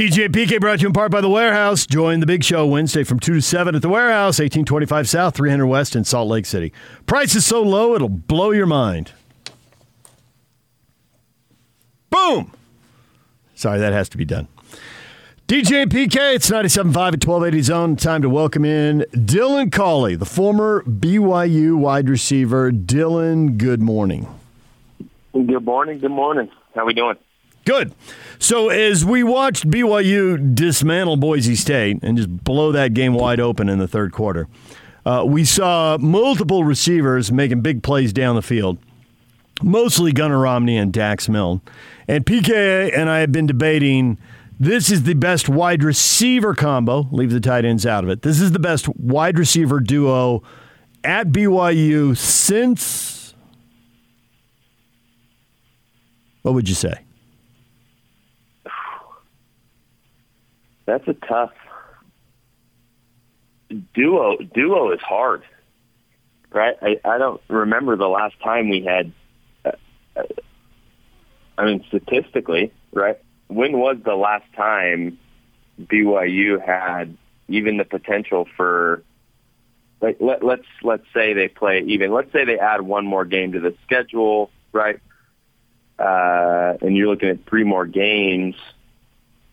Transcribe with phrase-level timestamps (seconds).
[0.00, 1.84] DJ PK brought to you in part by The Warehouse.
[1.84, 5.66] Join the big show Wednesday from 2 to 7 at The Warehouse, 1825 South, 300
[5.66, 6.72] West in Salt Lake City.
[7.04, 9.12] Price is so low, it'll blow your mind.
[12.08, 12.50] Boom!
[13.54, 14.48] Sorry, that has to be done.
[15.46, 17.96] DJ PK, it's 97.5 at 1280 zone.
[17.96, 22.72] Time to welcome in Dylan Collie, the former BYU wide receiver.
[22.72, 24.26] Dylan, good morning.
[25.34, 25.98] Good morning.
[25.98, 26.48] Good morning.
[26.74, 27.16] How are we doing?
[27.64, 27.94] Good.
[28.38, 33.68] So as we watched BYU dismantle Boise State and just blow that game wide open
[33.68, 34.48] in the third quarter,
[35.04, 38.78] uh, we saw multiple receivers making big plays down the field,
[39.62, 41.60] mostly Gunner Romney and Dax Milne.
[42.08, 44.18] And PK and I have been debating
[44.58, 47.08] this is the best wide receiver combo.
[47.12, 48.22] Leave the tight ends out of it.
[48.22, 50.42] This is the best wide receiver duo
[51.02, 53.34] at BYU since.
[56.42, 57.04] What would you say?
[60.90, 61.52] That's a tough
[63.94, 64.38] duo.
[64.38, 65.44] Duo is hard,
[66.50, 66.74] right?
[66.82, 69.12] I, I don't remember the last time we had.
[69.64, 69.70] Uh,
[70.16, 70.22] uh,
[71.56, 73.18] I mean, statistically, right?
[73.46, 75.16] When was the last time
[75.80, 79.04] BYU had even the potential for?
[80.00, 82.12] Like let, let's let's say they play even.
[82.12, 84.98] Let's say they add one more game to the schedule, right?
[86.00, 88.56] Uh, and you're looking at three more games.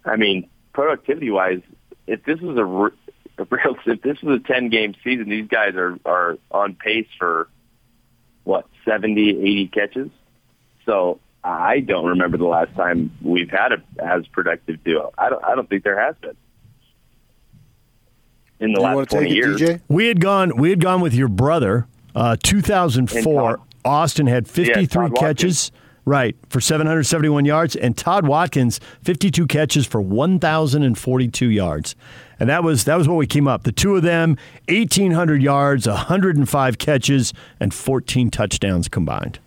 [0.04, 1.62] I mean, productivity wise,
[2.06, 2.92] if this is a, a real,
[3.40, 7.50] if this is a 10 game season, these guys are, are on pace for
[8.44, 10.10] what, 70, 80 catches.
[10.86, 15.12] So I don't remember the last time we've had a as productive duo.
[15.18, 16.38] I don't, I don't think there has been
[18.60, 19.62] in the You last want to 20 take it, years.
[19.62, 19.82] DJ?
[19.88, 20.58] We had gone.
[20.58, 21.88] We had gone with your brother.
[22.16, 23.60] Uh, 2004.
[23.84, 25.20] Austin had 53 Todd Watkins.
[25.20, 25.72] catches,
[26.08, 31.96] right, for 771 yards, and Todd Watkins 52 catches for 1,042 yards,
[32.40, 33.64] and that was that was what we came up.
[33.64, 34.38] The two of them,
[34.70, 39.40] 1,800 yards, 105 catches, and 14 touchdowns combined.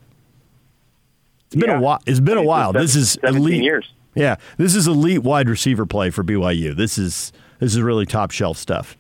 [1.47, 1.79] It's been Yeah.
[1.79, 2.01] a while.
[2.07, 2.73] It's been a while.
[2.73, 3.63] This is 17 elite.
[3.65, 3.91] years.
[4.15, 6.75] Yeah, this is elite wide receiver play for BYU.
[6.77, 8.97] This is this is really top shelf stuff.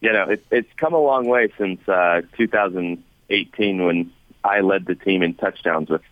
[0.00, 4.12] you know, it, it's come a long way since uh, 2018 when
[4.44, 6.02] I led the team in touchdowns with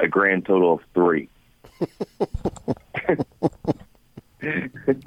[0.00, 1.28] a grand total of three,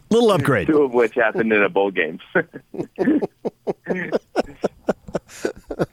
[0.09, 0.67] Little upgrade.
[0.67, 2.19] two of which happened in a bowl game.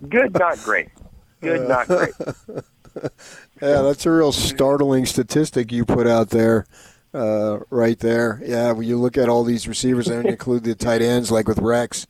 [0.09, 0.89] Good, not great.
[1.41, 2.13] Good, not great.
[3.63, 6.67] Yeah, that's a real startling statistic you put out there,
[7.15, 8.41] uh, right there.
[8.45, 11.59] Yeah, when you look at all these receivers and include the tight ends, like with
[11.61, 12.09] Rex,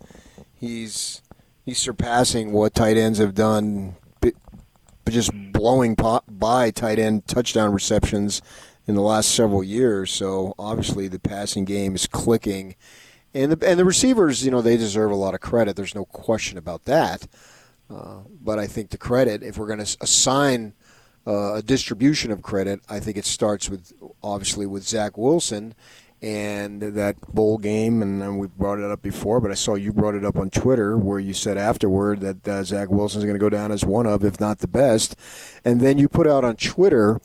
[0.54, 1.20] he's
[1.66, 3.97] he's surpassing what tight ends have done, but but
[5.10, 5.96] just blowing
[6.28, 8.42] by tight end touchdown receptions
[8.86, 10.10] in the last several years.
[10.10, 12.74] So obviously the passing game is clicking,
[13.34, 15.76] and the and the receivers, you know, they deserve a lot of credit.
[15.76, 17.26] There's no question about that.
[17.90, 20.74] Uh, but I think the credit, if we're going to assign
[21.26, 23.92] uh, a distribution of credit, I think it starts with
[24.22, 25.74] obviously with Zach Wilson
[26.20, 30.14] and that bowl game, and, we brought it up before, but I saw you brought
[30.14, 33.48] it up on Twitter where you said afterward that uh, Zach Wilson's going to go
[33.48, 35.16] down as one of, if not the best,
[35.64, 37.20] and then you put out on Twitter.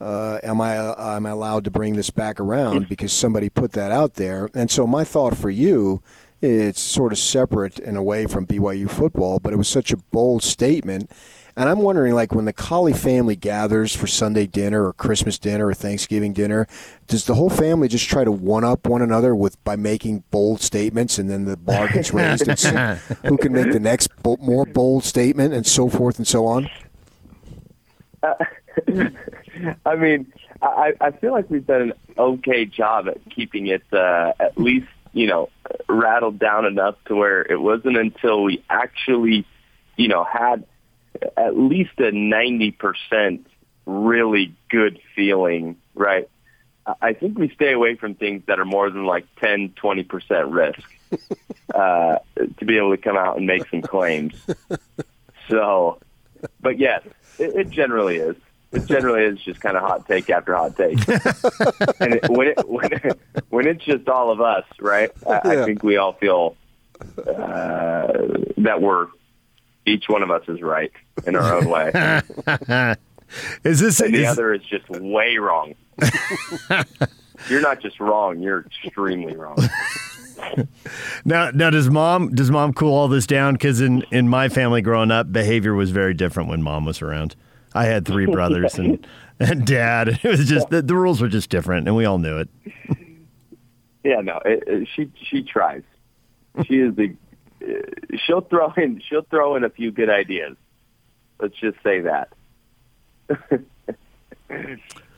[0.00, 0.76] Uh, am I
[1.16, 4.48] am I allowed to bring this back around because somebody put that out there?
[4.54, 6.02] And so my thought for you,
[6.40, 10.42] it's sort of separate and away from BYU football, but it was such a bold
[10.42, 11.10] statement.
[11.58, 15.66] And I'm wondering, like, when the Collie family gathers for Sunday dinner or Christmas dinner
[15.66, 16.68] or Thanksgiving dinner,
[17.08, 20.60] does the whole family just try to one up one another with by making bold
[20.62, 22.68] statements, and then the bar gets raised, and see
[23.26, 26.70] who can make the next bo- more bold statement, and so forth and so on?
[29.84, 30.32] I mean,
[30.62, 34.86] I, I feel like we've done an okay job at keeping it uh, at least,
[35.12, 35.48] you know,
[35.88, 39.44] rattled down enough to where it wasn't until we actually,
[39.96, 40.64] you know, had
[41.36, 43.44] at least a 90%
[43.86, 46.28] really good feeling, right?
[47.02, 50.80] I- think we stay away from things that are more than like 10, 20% risk
[51.74, 52.18] uh,
[52.58, 54.34] to be able to come out and make some claims.
[55.48, 55.98] So,
[56.60, 57.02] but yes,
[57.38, 58.36] it, it generally is.
[58.70, 60.98] It generally is just kind of hot take after hot take.
[62.00, 65.10] and it, when it when it, when it's just all of us, right?
[65.26, 65.62] I, Yeah.
[65.62, 66.54] I think we all feel
[67.00, 68.12] uh,
[68.58, 69.06] that we're
[69.88, 70.92] each one of us is right
[71.26, 72.94] in our own way.
[73.64, 75.74] Is this And the is, other is just way wrong.
[77.50, 79.58] you're not just wrong; you're extremely wrong.
[81.24, 81.50] now?
[81.50, 83.54] Now, does mom does mom cool all this down?
[83.54, 87.36] Because in in my family growing up, behavior was very different when mom was around.
[87.74, 89.06] I had three brothers and
[89.38, 90.20] and dad.
[90.22, 92.48] It was just the, the rules were just different, and we all knew it.
[94.04, 95.82] Yeah, no, it, it, she she tries.
[96.64, 97.14] She is the.
[97.62, 99.00] Uh, she'll throw in.
[99.08, 100.56] She'll throw in a few good ideas.
[101.40, 102.28] Let's just say that.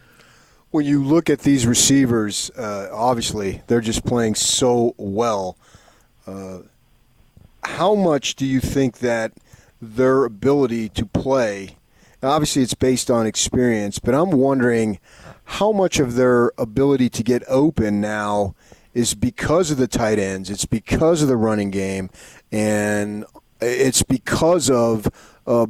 [0.70, 5.56] when you look at these receivers, uh, obviously they're just playing so well.
[6.26, 6.60] Uh,
[7.64, 9.32] how much do you think that
[9.80, 11.76] their ability to play?
[12.22, 14.98] Obviously, it's based on experience, but I'm wondering
[15.44, 18.54] how much of their ability to get open now
[18.94, 20.50] is because of the tight ends.
[20.50, 22.10] It's because of the running game,
[22.50, 23.24] and
[23.60, 25.08] it's because of
[25.46, 25.66] uh,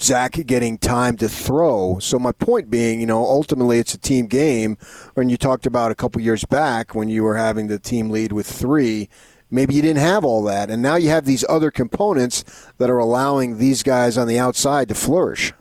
[0.00, 1.98] Zach getting time to throw.
[1.98, 4.78] So my point being, you know, ultimately it's a team game.
[5.14, 8.32] When you talked about a couple years back when you were having the team lead
[8.32, 9.08] with three,
[9.50, 12.44] maybe you didn't have all that, and now you have these other components
[12.78, 15.52] that are allowing these guys on the outside to flourish.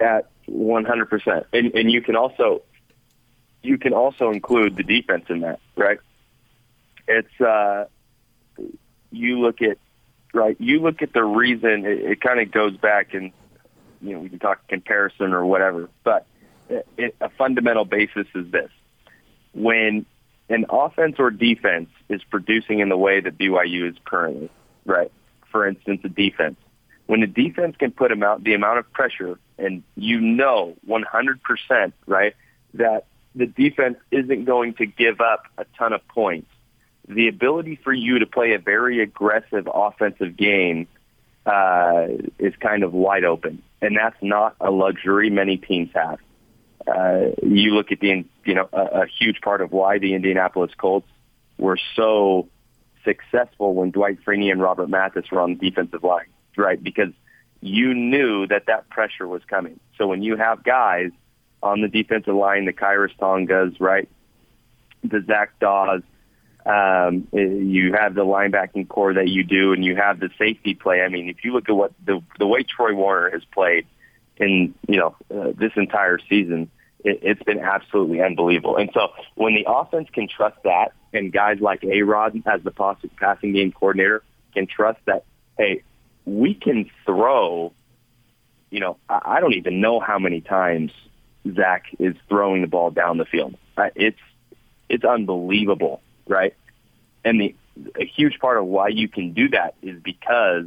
[0.00, 2.62] At one hundred percent, and and you can also
[3.64, 5.98] you can also include the defense in that, right?
[7.08, 7.86] It's uh,
[9.10, 9.78] you look at
[10.32, 10.56] right?
[10.58, 13.32] You look at the reason it, it kind of goes back and
[14.02, 16.26] you know we can talk comparison or whatever, but
[16.68, 18.70] it, it, a fundamental basis is this:
[19.54, 20.04] when
[20.48, 24.50] an offense or defense is producing in the way that BYU is currently,
[24.84, 25.10] right?
[25.50, 26.56] For instance, a defense.
[27.06, 32.34] When a defense can put amount the amount of pressure, and you know 100%, right,
[32.74, 36.48] that the defense isn't going to give up a ton of points
[37.08, 40.86] the ability for you to play a very aggressive offensive game
[41.46, 42.06] uh,
[42.38, 46.18] is kind of wide open, and that's not a luxury many teams have.
[46.86, 50.72] Uh, you look at the, you know, a, a huge part of why the Indianapolis
[50.76, 51.08] Colts
[51.58, 52.48] were so
[53.04, 56.26] successful when Dwight Freeney and Robert Mathis were on the defensive line,
[56.56, 56.82] right?
[56.82, 57.12] Because
[57.60, 59.78] you knew that that pressure was coming.
[59.98, 61.10] So when you have guys
[61.64, 64.08] on the defensive line, the Khyiris Tongas, right,
[65.02, 66.02] the Zach Dawes,
[66.66, 71.02] um, you have the linebacking core that you do, and you have the safety play.
[71.02, 73.86] I mean, if you look at what the the way Troy Warner has played
[74.36, 76.70] in you know uh, this entire season,
[77.04, 78.76] it, it's been absolutely unbelievable.
[78.76, 82.70] And so when the offense can trust that, and guys like A Rod as the
[82.70, 84.22] passing game coordinator
[84.54, 85.24] can trust that,
[85.58, 85.82] hey,
[86.24, 87.72] we can throw.
[88.70, 90.92] You know, I, I don't even know how many times
[91.52, 93.56] Zach is throwing the ball down the field.
[93.96, 94.18] It's
[94.88, 96.54] it's unbelievable right?
[97.24, 97.54] And the
[98.00, 100.66] a huge part of why you can do that is because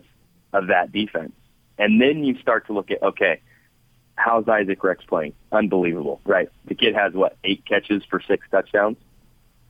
[0.51, 1.31] of that defense.
[1.77, 3.41] And then you start to look at okay,
[4.15, 5.33] how's Isaac Rex playing?
[5.51, 6.49] Unbelievable, right?
[6.65, 8.97] The kid has what eight catches for six touchdowns.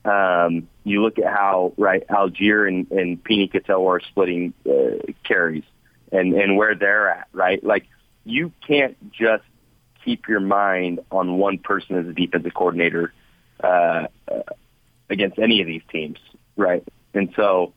[0.04, 5.64] Um, you look at how right Allgeier and, and Pini Katoa are splitting uh, carries
[6.10, 7.62] and and where they're at, right?
[7.62, 7.86] Like
[8.24, 9.44] you can't just
[10.04, 13.12] keep your mind on one person as a defensive coordinator
[13.62, 14.06] uh,
[15.10, 16.18] against any of these teams,
[16.56, 16.86] right?
[17.14, 17.72] And so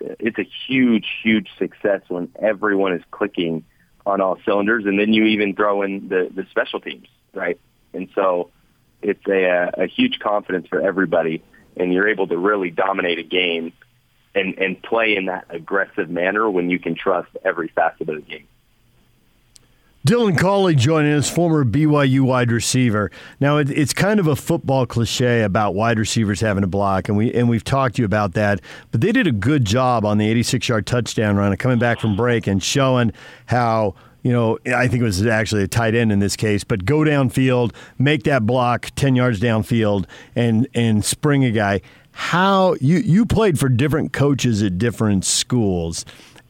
[0.00, 3.64] it's a huge, huge success when everyone is clicking
[4.04, 7.58] on all cylinders, and then you even throw in the the special teams, right?
[7.92, 8.50] And so
[9.02, 11.42] it's a a huge confidence for everybody,
[11.76, 13.72] and you're able to really dominate a game
[14.34, 18.22] and and play in that aggressive manner when you can trust every facet of the
[18.22, 18.46] game.
[20.06, 23.10] Dylan Collie joining us, former BYU wide receiver.
[23.40, 27.18] Now it, it's kind of a football cliche about wide receivers having a block, and
[27.18, 28.60] we and we've talked to you about that.
[28.92, 32.46] But they did a good job on the 86-yard touchdown run, coming back from break
[32.46, 33.12] and showing
[33.46, 36.84] how you know, I think it was actually a tight end in this case, but
[36.84, 41.80] go downfield, make that block 10 yards downfield, and and spring a guy.
[42.12, 46.04] How you you played for different coaches at different schools.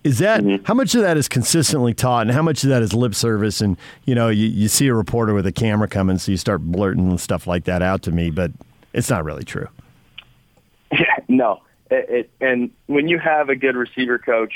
[0.06, 0.64] Is that mm-hmm.
[0.64, 3.60] how much of that is consistently taught, and how much of that is lip service?
[3.60, 6.62] And you know, you, you see a reporter with a camera coming, so you start
[6.62, 8.52] blurting stuff like that out to me, but
[8.92, 9.66] it's not really true.
[11.28, 11.60] no,
[11.90, 14.52] it, it, and when you have a good receiver coach,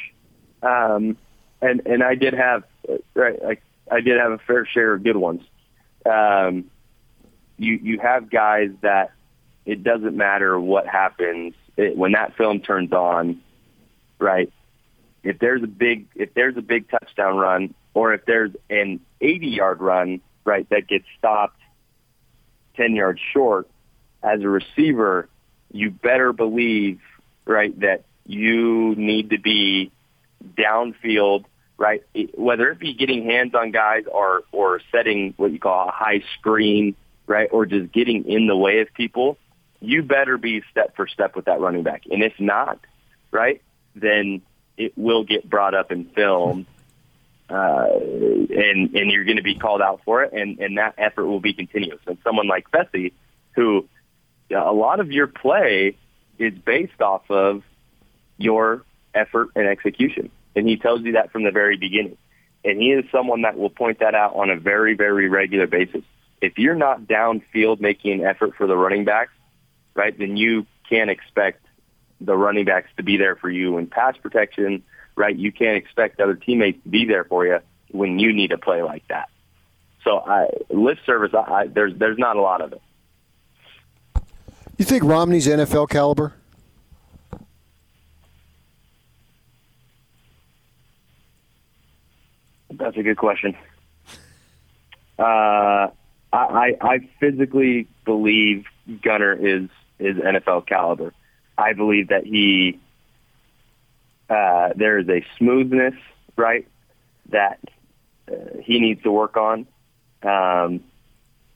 [0.62, 1.16] um,
[1.60, 2.62] and and I did have
[3.14, 5.42] right, like I did have a fair share of good ones.
[6.08, 6.70] Um,
[7.58, 9.10] you you have guys that
[9.66, 13.40] it doesn't matter what happens it, when that film turns on,
[14.20, 14.52] right?
[15.22, 19.46] If there's a big if there's a big touchdown run or if there's an 80
[19.48, 21.60] yard run right that gets stopped
[22.76, 23.68] 10 yards short
[24.22, 25.28] as a receiver
[25.72, 27.00] you better believe
[27.44, 29.90] right that you need to be
[30.56, 31.44] downfield
[31.80, 32.04] right?
[32.34, 36.22] Whether it be getting hands on guys or or setting what you call a high
[36.38, 36.94] screen
[37.26, 39.38] right or just getting in the way of people
[39.80, 42.02] you better be step for step with that running back.
[42.10, 42.78] And if not
[43.30, 43.62] right
[43.94, 44.42] then
[44.80, 46.66] it will get brought up in film
[47.50, 51.26] uh, and and you're going to be called out for it, and and that effort
[51.26, 52.00] will be continuous.
[52.06, 53.12] And someone like Fesi,
[53.56, 53.88] who
[54.50, 55.96] a lot of your play
[56.38, 57.62] is based off of
[58.38, 58.84] your
[59.14, 62.16] effort and execution, and he tells you that from the very beginning.
[62.64, 66.02] And he is someone that will point that out on a very very regular basis.
[66.40, 69.32] If you're not downfield making an effort for the running backs,
[69.94, 71.64] right, then you can't expect
[72.20, 74.82] the running backs to be there for you in pass protection
[75.20, 75.36] right?
[75.36, 77.58] You can't expect other teammates to be there for you
[77.90, 79.28] when you need a play like that.
[80.02, 82.80] So I, lift service, I, I, there's there's not a lot of it.
[84.78, 86.32] You think Romney's NFL caliber?
[92.70, 93.54] That's a good question.
[95.18, 95.88] Uh,
[96.32, 98.64] I, I physically believe
[99.02, 101.12] Gunner is is NFL caliber.
[101.60, 102.80] I believe that he
[104.30, 105.94] uh, there is a smoothness,
[106.36, 106.66] right,
[107.30, 107.58] that
[108.30, 109.66] uh, he needs to work on
[110.22, 110.80] um,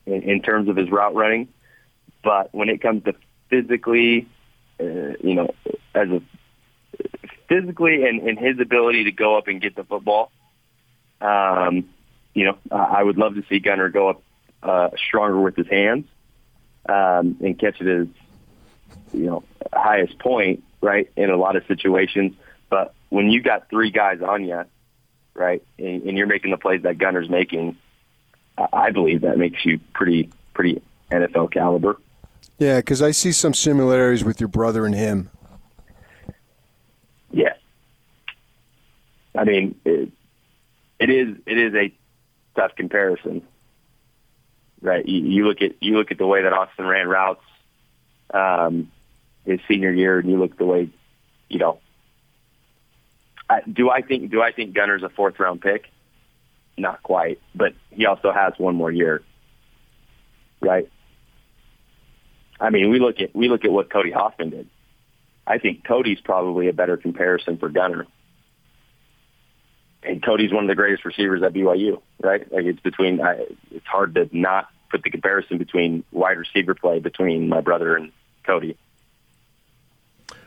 [0.06, 1.48] in, in terms of his route running.
[2.22, 3.14] But when it comes to
[3.48, 4.26] physically,
[4.80, 5.54] uh, you know,
[5.94, 6.20] as a
[7.48, 10.32] physically and, and his ability to go up and get the football,
[11.20, 11.88] um,
[12.34, 14.22] you know, I would love to see Gunner go up
[14.62, 16.06] uh, stronger with his hands
[16.88, 18.08] um, and catch it as,
[19.14, 22.34] you know, highest point, right, in a lot of situations.
[22.70, 24.64] But when you got three guys on you,
[25.34, 27.76] right, and, and you're making the plays that Gunner's making,
[28.72, 31.98] I believe that makes you pretty pretty NFL caliber.
[32.58, 35.30] Yeah, because I see some similarities with your brother and him.
[37.32, 37.54] Yeah,
[39.36, 40.10] I mean it,
[41.00, 41.92] it is it is a
[42.54, 43.42] tough comparison,
[44.80, 45.06] right?
[45.06, 47.42] You, you look at you look at the way that Austin ran routes
[48.32, 48.90] um,
[49.44, 50.88] his senior year, and you look the way
[51.48, 51.78] you know
[53.70, 55.88] do I think do I think Gunner's a fourth round pick?
[56.76, 59.22] Not quite, but he also has one more year,
[60.60, 60.88] right?
[62.60, 64.68] I mean, we look at we look at what Cody Hoffman did.
[65.46, 68.06] I think Cody's probably a better comparison for Gunner.
[70.02, 72.50] And Cody's one of the greatest receivers at BYU, right?
[72.52, 73.20] Like it's between.
[73.20, 77.96] I, it's hard to not put the comparison between wide receiver play between my brother
[77.96, 78.12] and
[78.44, 78.76] Cody.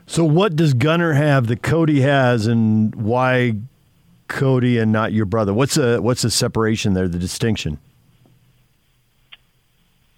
[0.08, 3.56] So, what does Gunner have that Cody has, and why
[4.30, 5.54] Cody and not your brother?
[5.54, 7.10] What's the what's the separation there?
[7.10, 7.78] The distinction?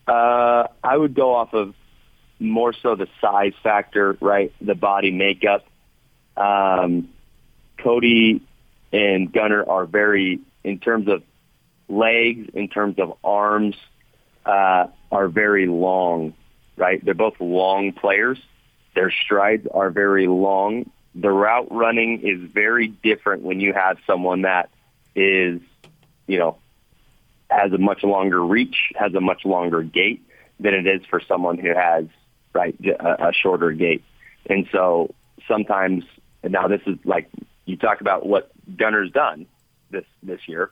[0.07, 1.73] Uh, I would go off of
[2.39, 4.53] more so the size factor, right?
[4.61, 5.65] The body makeup.
[6.37, 7.09] Um,
[7.79, 8.41] Cody
[8.93, 11.23] and Gunner are very, in terms of
[11.87, 13.75] legs, in terms of arms,
[14.45, 16.33] uh, are very long,
[16.77, 17.03] right?
[17.03, 18.39] They're both long players.
[18.95, 20.89] Their strides are very long.
[21.15, 24.69] The route running is very different when you have someone that
[25.15, 25.61] is,
[26.27, 26.57] you know,
[27.49, 30.21] has a much longer reach, has a much longer gait
[30.59, 32.05] than it is for someone who has,
[32.53, 34.03] right, a, a shorter gait.
[34.47, 35.13] And so
[35.47, 36.03] sometimes,
[36.43, 37.29] now this is like,
[37.65, 39.45] you talk about what Gunner's done
[39.89, 40.71] this, this year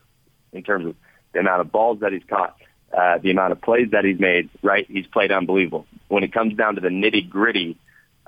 [0.53, 0.95] in terms of
[1.33, 2.55] the amount of balls that he's caught,
[2.95, 4.85] uh, the amount of plays that he's made, right?
[4.89, 5.85] He's played unbelievable.
[6.07, 7.77] When it comes down to the nitty gritty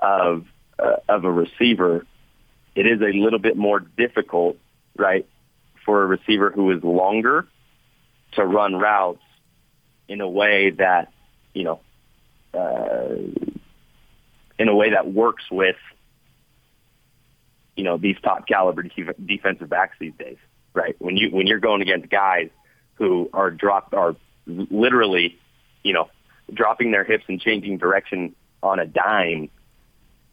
[0.00, 0.46] of
[0.78, 2.06] uh, of a receiver,
[2.74, 4.56] it is a little bit more difficult,
[4.96, 5.26] right,
[5.84, 7.46] for a receiver who is longer
[8.32, 9.22] to run routes
[10.08, 11.12] in a way that
[11.54, 11.80] you know
[12.54, 13.14] uh,
[14.58, 15.76] in a way that works with
[17.76, 18.84] you know these top caliber
[19.24, 20.38] defensive backs these days,
[20.74, 20.94] right?
[20.98, 22.50] When you when you're going against guys
[22.94, 24.14] who are dropped are
[24.46, 25.38] literally,
[25.82, 26.08] you know,
[26.52, 29.48] dropping their hips and changing direction on a dime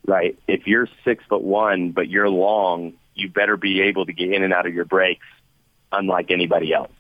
[0.08, 0.38] right?
[0.48, 4.42] If you're six foot one, but you're long, you better be able to get in
[4.42, 5.26] and out of your breaks,
[5.92, 6.92] unlike anybody else.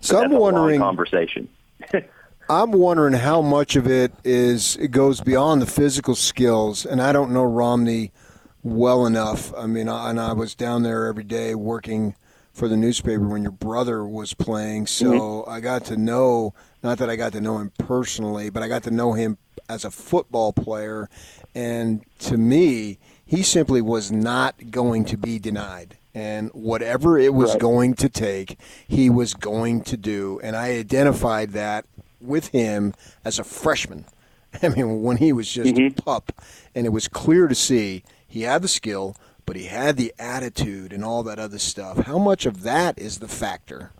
[0.00, 1.48] So I'm wondering conversation.
[2.48, 7.12] I'm wondering how much of it is it goes beyond the physical skills, and I
[7.12, 8.12] don't know Romney
[8.62, 9.52] well enough.
[9.54, 12.14] I mean, I, and I was down there every day working
[12.52, 15.50] for the newspaper when your brother was playing, so mm-hmm.
[15.50, 16.54] I got to know.
[16.82, 19.84] Not that I got to know him personally, but I got to know him as
[19.84, 21.08] a football player.
[21.54, 25.96] And to me, he simply was not going to be denied.
[26.14, 27.60] And whatever it was right.
[27.60, 30.40] going to take, he was going to do.
[30.42, 31.86] And I identified that
[32.20, 32.94] with him
[33.24, 34.04] as a freshman.
[34.62, 35.98] I mean, when he was just mm-hmm.
[35.98, 36.32] a pup.
[36.74, 40.92] And it was clear to see he had the skill, but he had the attitude
[40.92, 42.06] and all that other stuff.
[42.06, 43.92] How much of that is the factor?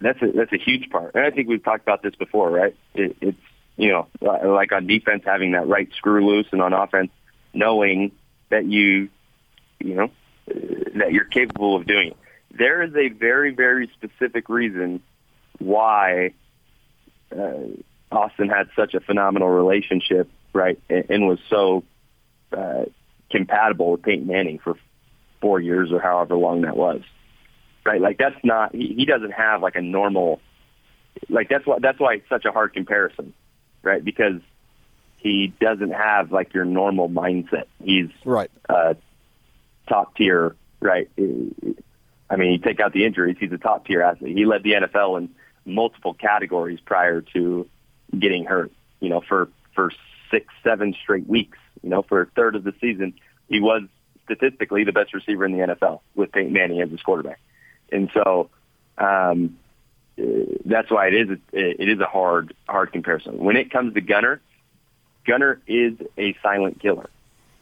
[0.00, 1.14] that's a that's a huge part.
[1.14, 2.74] And I think we've talked about this before, right?
[2.94, 3.38] It, it's
[3.76, 7.10] you know like on defense having that right screw loose, and on offense
[7.52, 8.12] knowing
[8.50, 9.10] that you
[9.84, 10.10] you know,
[10.46, 12.16] that you're capable of doing it.
[12.56, 15.02] There is a very, very specific reason
[15.58, 16.34] why
[17.36, 17.54] uh,
[18.10, 21.84] Austin had such a phenomenal relationship, right, and, and was so
[22.56, 22.84] uh,
[23.30, 24.76] compatible with Peyton Manning for
[25.40, 27.02] four years or however long that was,
[27.84, 28.00] right?
[28.00, 30.40] Like that's not he, he doesn't have like a normal,
[31.28, 33.34] like that's why that's why it's such a hard comparison,
[33.82, 34.04] right?
[34.04, 34.40] Because
[35.18, 37.64] he doesn't have like your normal mindset.
[37.82, 38.94] He's right, uh,
[39.88, 41.10] top tier, right?
[42.30, 44.36] I mean, you take out the injuries, he's a top tier athlete.
[44.36, 45.34] He led the NFL in
[45.64, 47.68] multiple categories prior to
[48.18, 48.70] getting hurt.
[49.00, 49.92] You know, for for
[50.30, 51.58] six, seven straight weeks.
[51.84, 53.12] You know, for a third of the season,
[53.46, 53.82] he was
[54.24, 57.38] statistically the best receiver in the NFL with Peyton Manning as his quarterback.
[57.92, 58.48] And so
[58.96, 59.58] um,
[60.64, 63.36] that's why it is it is a hard hard comparison.
[63.38, 64.40] When it comes to Gunner,
[65.26, 67.10] Gunner is a silent killer,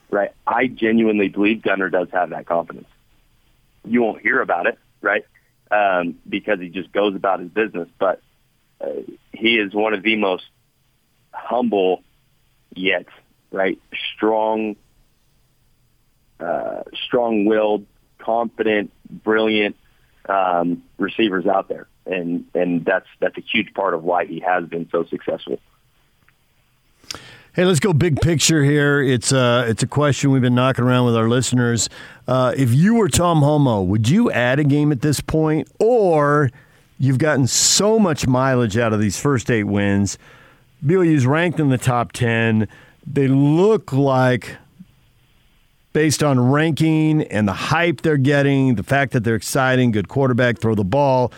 [0.09, 0.31] right?
[0.47, 2.89] I genuinely believe Gunner does have that confidence.
[3.85, 5.25] You won't hear about it, right?
[5.69, 8.23] Um, because he just goes about his business, but
[8.81, 8.91] uh,
[9.33, 10.45] he is one of the most
[11.33, 12.05] humble
[12.73, 13.07] yet
[13.53, 13.79] right
[14.23, 14.77] strong
[16.39, 17.87] uh, strong-willed
[18.19, 19.77] confident brilliant
[20.29, 24.65] um, receivers out there and and that's that's a huge part of why he has
[24.67, 25.59] been so successful
[27.55, 29.03] Hey, let's go big picture here.
[29.03, 31.91] It's a, uh, it's a question we've been knocking around with our listeners.
[32.27, 35.69] Uh, if you were Tom Holmoe, would you add a game at this point?
[35.79, 36.51] Or
[36.99, 40.17] you've gotten so much mileage out of these first eight wins.
[40.83, 42.69] BYU's ranked in the top 10.
[43.07, 44.57] They look like,
[45.93, 50.59] based on ranking and the hype they're getting, the fact that they're exciting, good quarterback,
[50.59, 51.33] throw the ball,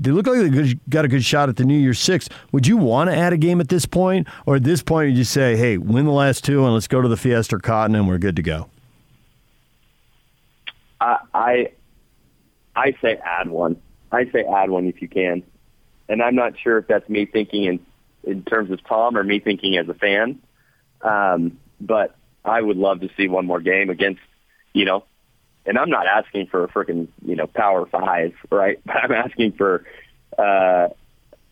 [0.00, 2.28] they look like they got a good shot at the New Year's Six.
[2.52, 5.16] Would you want to add a game at this point, or at this point you
[5.16, 8.06] just say, "Hey, win the last two and let's go to the Fiesta Cotton and
[8.06, 8.68] we're good to go"?
[11.00, 11.72] I I,
[12.76, 13.76] I say add one.
[14.12, 15.42] I say add one if you can,
[16.08, 17.80] and I'm not sure if that's me thinking in
[18.22, 20.38] in terms of Tom or me thinking as a fan.
[21.02, 24.20] Um, but I would love to see one more game against,
[24.72, 25.04] you know,
[25.66, 28.80] and I'm not asking for a freaking you know power five, right?
[28.86, 29.84] But I'm asking for
[30.38, 30.88] uh,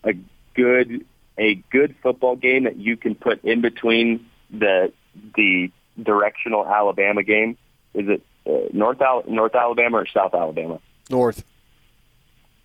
[0.03, 0.13] a
[0.55, 1.05] good
[1.37, 4.91] a good football game that you can put in between the
[5.35, 7.57] the directional Alabama game.
[7.93, 10.79] Is it uh, North Al- North Alabama or South Alabama?
[11.09, 11.43] North.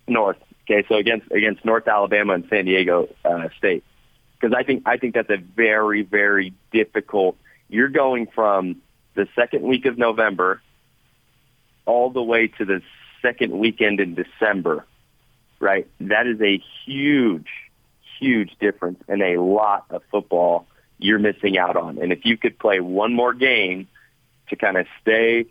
[0.09, 0.39] North.
[0.65, 3.85] Okay, so against against North Alabama and San Diego uh, State,
[4.43, 7.37] because I think I think that's a very very difficult.
[7.69, 8.83] You're going from
[9.15, 10.61] the second week of November
[11.87, 12.83] all the way to the
[13.21, 14.85] second weekend in December,
[15.61, 15.87] right?
[16.01, 17.49] That is a huge,
[18.19, 20.67] huge difference and a lot of football
[20.99, 21.99] you're missing out on.
[21.99, 23.89] And if you could play one more game
[24.49, 25.47] to kind of stay,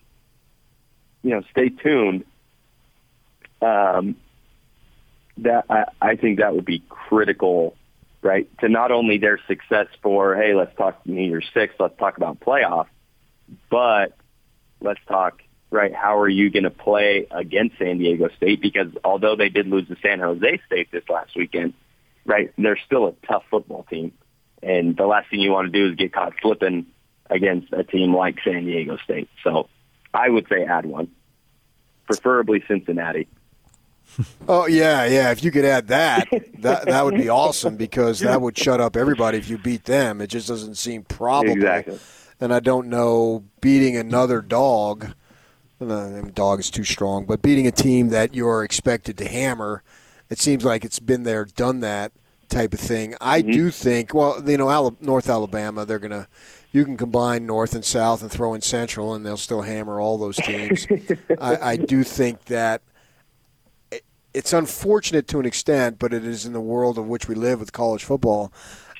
[1.23, 2.25] you know, stay tuned,
[3.61, 4.15] um,
[5.37, 7.75] that I, I think that would be critical,
[8.21, 8.49] right?
[8.59, 12.39] To not only their success for, hey, let's talk New Year's Six, let's talk about
[12.39, 12.87] playoff,
[13.69, 14.17] but
[14.79, 18.61] let's talk right, how are you going to play against San Diego State?
[18.61, 21.73] Because although they did lose to San Jose State this last weekend,
[22.25, 24.11] right, they're still a tough football team.
[24.61, 26.87] And the last thing you want to do is get caught slipping
[27.29, 29.29] against a team like San Diego State.
[29.43, 29.69] So
[30.13, 31.09] I would say add one,
[32.05, 33.27] preferably Cincinnati.
[34.47, 35.31] Oh yeah, yeah.
[35.31, 36.27] If you could add that,
[36.59, 40.21] that that would be awesome because that would shut up everybody if you beat them.
[40.21, 41.53] It just doesn't seem probable.
[41.53, 41.99] Exactly.
[42.39, 45.13] And I don't know beating another dog
[45.81, 49.83] uh, dog is too strong, but beating a team that you're expected to hammer,
[50.29, 52.11] it seems like it's been there, done that
[52.49, 53.15] type of thing.
[53.19, 53.51] I mm-hmm.
[53.51, 56.27] do think, well, you know, North Alabama, they're going to,
[56.71, 60.17] you can combine North and South and throw in Central, and they'll still hammer all
[60.17, 60.85] those teams.
[61.41, 62.81] I, I do think that
[64.33, 67.59] it's unfortunate to an extent, but it is in the world of which we live
[67.59, 68.51] with college football.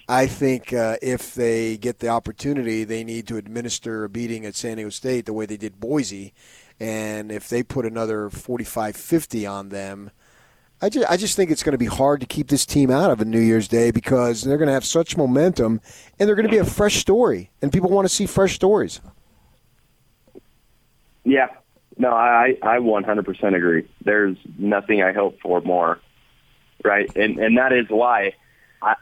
[0.10, 4.56] I think uh, if they get the opportunity, they need to administer a beating at
[4.56, 6.34] San Diego State the way they did Boise
[6.82, 10.10] and if they put another 45 50 on them,
[10.82, 13.12] I just, I just think it's going to be hard to keep this team out
[13.12, 15.80] of a New Year's Day because they're going to have such momentum
[16.18, 19.00] and they're going to be a fresh story, and people want to see fresh stories.
[21.24, 21.50] Yeah,
[21.98, 23.88] no, I I 100% agree.
[24.04, 26.00] There's nothing I hope for more,
[26.84, 27.10] right?
[27.16, 28.34] And and that is why
[28.82, 28.96] I,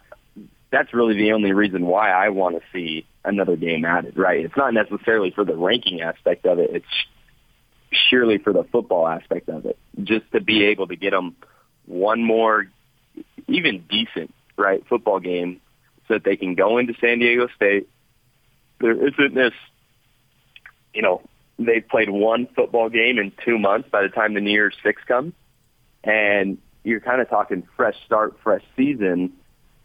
[0.72, 4.46] that's really the only reason why I want to see another game added, right?
[4.46, 6.70] It's not necessarily for the ranking aspect of it.
[6.74, 6.86] It's
[8.10, 11.36] surely for the football aspect of it, just to be able to get them
[11.86, 12.68] one more,
[13.48, 15.60] even decent, right, football game
[16.08, 17.90] so that they can go into San Diego State.
[18.80, 19.54] There isn't this,
[20.94, 21.22] you know,
[21.60, 25.04] they've played one football game in two months by the time the New Year's Six
[25.04, 25.34] comes,
[26.04, 29.34] and you're kind of talking fresh start, fresh season.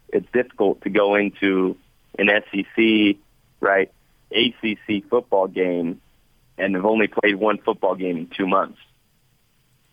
[0.09, 1.75] It's difficult to go into
[2.17, 3.17] an SEC,
[3.59, 3.91] right,
[4.31, 6.01] ACC football game,
[6.57, 8.79] and have only played one football game in two months.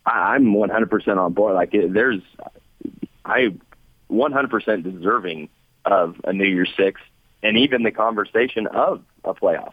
[0.07, 1.55] I'm 100% on board.
[1.55, 2.21] Like there's,
[3.25, 3.55] I
[4.11, 5.49] 100% deserving
[5.85, 7.01] of a New Year's Six,
[7.43, 9.73] and even the conversation of a playoff.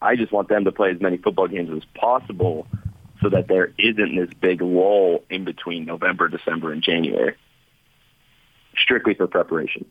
[0.00, 2.66] I just want them to play as many football games as possible
[3.22, 7.34] so that there isn't this big lull in between November, December, and January,
[8.76, 9.86] strictly for preparation.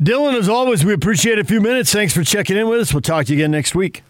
[0.00, 1.92] Dylan, as always, we appreciate a few minutes.
[1.92, 2.94] Thanks for checking in with us.
[2.94, 4.04] We'll talk to you again next week.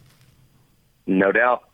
[1.07, 1.65] No doubt.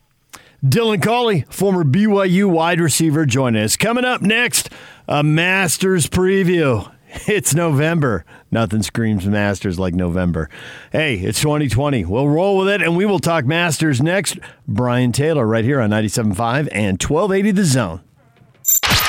[0.64, 3.77] Dylan Collie, former BYU wide receiver, join us.
[3.77, 4.70] Coming up next,
[5.09, 6.90] a Masters preview.
[7.29, 8.24] It's November.
[8.54, 10.48] Nothing screams Masters like November.
[10.92, 12.04] Hey, it's 2020.
[12.04, 14.38] We'll roll with it, and we will talk Masters next.
[14.68, 18.00] Brian Taylor, right here on 97.5 and 1280 The Zone.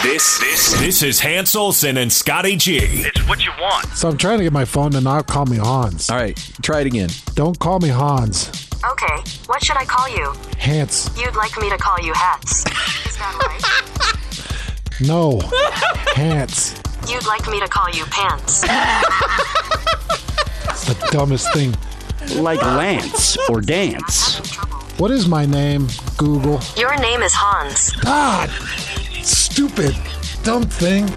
[0.01, 2.77] This this this is Hans Olsen and Scotty G.
[2.81, 3.86] It's what you want.
[3.89, 6.10] So I'm trying to get my phone to not call me Hans.
[6.10, 7.10] All right, try it again.
[7.36, 8.49] Don't call me Hans.
[8.84, 10.34] Okay, what should I call you?
[10.58, 11.12] Hans.
[11.15, 12.65] You'd like me to call you Hats.
[13.05, 14.12] Is that right?
[15.01, 15.39] No.
[16.15, 16.81] Hans.
[17.08, 18.63] You'd like me to call you Pants.
[20.70, 21.76] It's the dumbest thing.
[22.41, 24.39] Like Lance or Dance.
[24.98, 25.88] What is my name,
[26.18, 26.60] Google?
[26.76, 27.91] Your name is Hans.
[27.98, 28.50] God!
[29.24, 29.96] Stupid.
[30.44, 31.08] Dumb thing.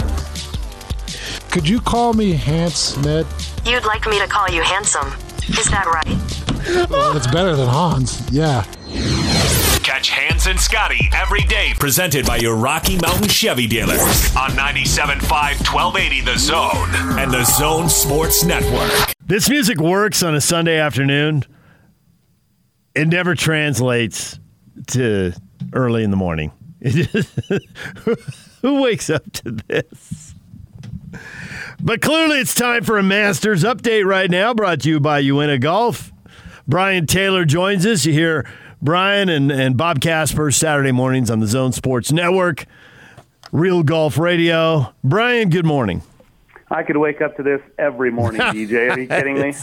[1.50, 3.26] Could you call me Hans, Ned?
[3.64, 5.12] You'd like me to call you Handsome.
[5.48, 6.88] Is that right?
[6.90, 8.20] Well, it's better than Hans.
[8.30, 8.64] Yeah.
[9.88, 15.22] Catch Hans and Scotty every day, presented by your Rocky Mountain Chevy dealers on 97.5
[15.22, 19.14] 1280 The Zone and The Zone Sports Network.
[19.24, 21.42] This music works on a Sunday afternoon.
[22.94, 24.38] It never translates
[24.88, 25.32] to
[25.72, 26.52] early in the morning.
[28.60, 30.34] Who wakes up to this?
[31.80, 35.58] But clearly, it's time for a Masters update right now, brought to you by Uena
[35.58, 36.12] Golf.
[36.66, 38.04] Brian Taylor joins us.
[38.04, 38.46] You hear
[38.80, 42.66] Brian and, and Bob Casper Saturday mornings on the Zone Sports Network,
[43.50, 44.94] Real Golf Radio.
[45.02, 46.02] Brian, good morning.
[46.70, 48.90] I could wake up to this every morning, DJ.
[48.90, 49.54] Are you kidding me?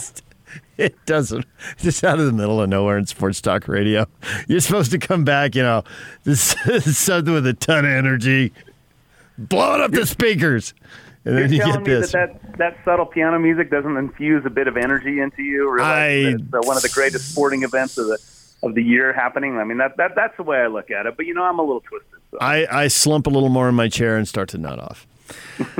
[0.76, 1.46] It doesn't.
[1.72, 4.06] It's just out of the middle of nowhere in sports talk radio.
[4.48, 5.84] You're supposed to come back, you know,
[6.24, 8.52] this is something with a ton of energy,
[9.38, 10.74] blowing up the speakers,
[11.24, 12.12] and You're then you telling get me this.
[12.12, 15.70] that, that that subtle piano music doesn't infuse a bit of energy into you?
[15.72, 18.18] Realize I- it's uh, one of the greatest sporting events of the
[18.62, 19.56] of the year happening.
[19.58, 21.16] I mean, that, that that's the way I look at it.
[21.16, 22.20] But you know, I'm a little twisted.
[22.30, 22.38] So.
[22.40, 25.06] I, I slump a little more in my chair and start to nod off.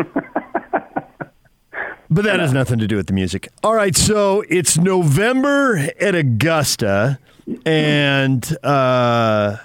[2.11, 3.49] but that has nothing to do with the music.
[3.63, 7.19] All right, so it's November at Augusta,
[7.65, 9.57] and uh,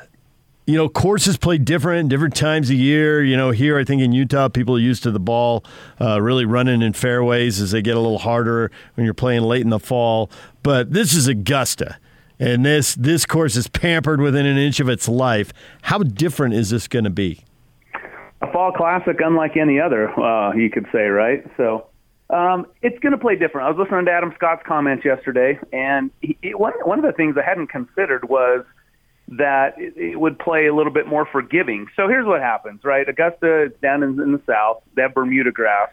[0.66, 3.24] you know courses play different different times of year.
[3.24, 5.64] You know, here I think in Utah, people are used to the ball
[6.00, 9.62] uh, really running in fairways as they get a little harder when you're playing late
[9.62, 10.32] in the fall.
[10.64, 11.98] But this is Augusta.
[12.42, 15.54] And this this course is pampered within an inch of its life.
[15.84, 17.46] How different is this going to be?
[18.42, 21.44] a fall classic unlike any other, uh, you could say, right?
[21.58, 21.88] So
[22.30, 23.68] um, it's going to play different.
[23.68, 27.12] I was listening to Adam Scott's comments yesterday, and he, he, one one of the
[27.12, 28.66] things I hadn't considered was
[29.28, 31.88] that it, it would play a little bit more forgiving.
[31.96, 33.08] So here's what happens, right?
[33.08, 34.82] Augusta is down in, in the south.
[34.96, 35.90] They have Bermuda grass,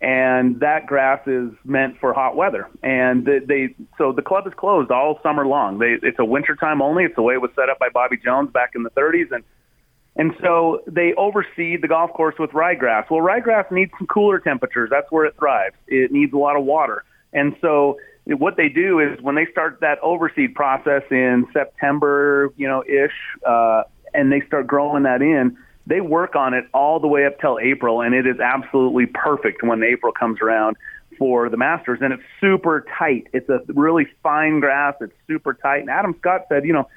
[0.00, 2.68] and that grass is meant for hot weather.
[2.82, 5.78] And they, they so the club is closed all summer long.
[5.78, 7.04] They, it's a winter time only.
[7.04, 9.44] It's the way it was set up by Bobby Jones back in the 30s, and
[10.16, 13.10] and so they overseed the golf course with ryegrass.
[13.10, 14.88] Well, ryegrass needs some cooler temperatures.
[14.90, 15.76] That's where it thrives.
[15.86, 17.04] It needs a lot of water.
[17.32, 22.66] And so what they do is when they start that overseed process in September, you
[22.66, 23.12] know, ish,
[23.46, 25.56] uh, and they start growing that in,
[25.90, 29.64] they work on it all the way up till April, and it is absolutely perfect
[29.64, 30.76] when April comes around
[31.18, 31.98] for the Masters.
[32.00, 33.26] And it's super tight.
[33.32, 34.94] It's a really fine grass.
[35.00, 35.80] It's super tight.
[35.80, 36.88] And Adam Scott said, you know,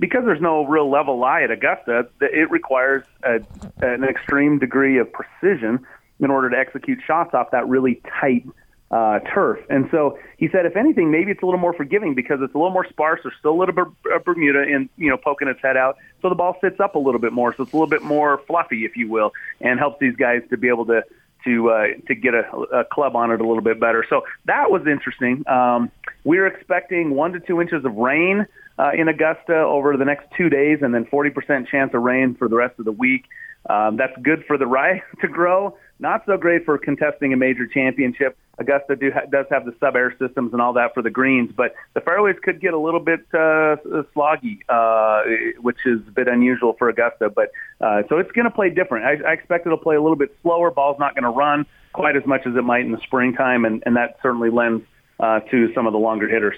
[0.00, 3.40] because there's no real level lie at Augusta, it requires a,
[3.82, 5.78] an extreme degree of precision
[6.18, 8.44] in order to execute shots off that really tight
[8.90, 9.60] uh, turf.
[9.68, 12.58] And so he said, if anything, maybe it's a little more forgiving because it's a
[12.58, 13.20] little more sparse.
[13.22, 15.96] There's still a little bit of Bermuda in, you know, poking its head out.
[16.22, 17.54] So the ball sits up a little bit more.
[17.54, 20.56] So it's a little bit more fluffy, if you will, and helps these guys to
[20.56, 21.02] be able to
[21.44, 24.04] to uh, to get a, a club on it a little bit better.
[24.10, 25.46] So that was interesting.
[25.48, 25.90] Um,
[26.24, 28.46] we're expecting one to two inches of rain
[28.78, 32.48] uh, in Augusta over the next two days, and then 40% chance of rain for
[32.48, 33.24] the rest of the week.
[33.68, 35.76] Um, that's good for the rye to grow.
[36.00, 38.36] Not so great for contesting a major championship.
[38.58, 41.74] Augusta do ha- does have the SubAir systems and all that for the greens, but
[41.94, 43.76] the fairways could get a little bit uh,
[44.14, 45.22] sloggy, uh,
[45.60, 47.28] which is a bit unusual for Augusta.
[47.28, 49.04] But uh, so it's going to play different.
[49.04, 50.70] I, I expect it'll play a little bit slower.
[50.70, 53.82] Ball's not going to run quite as much as it might in the springtime, and,
[53.84, 54.84] and that certainly lends
[55.18, 56.56] uh, to some of the longer hitters.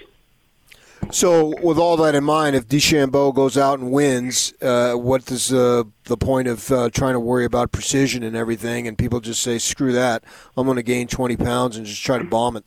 [1.11, 5.53] So, with all that in mind, if DeChambeau goes out and wins, uh, what is
[5.53, 8.87] uh, the point of uh, trying to worry about precision and everything?
[8.87, 10.23] And people just say, "Screw that!
[10.57, 12.65] I'm going to gain 20 pounds and just try to bomb it."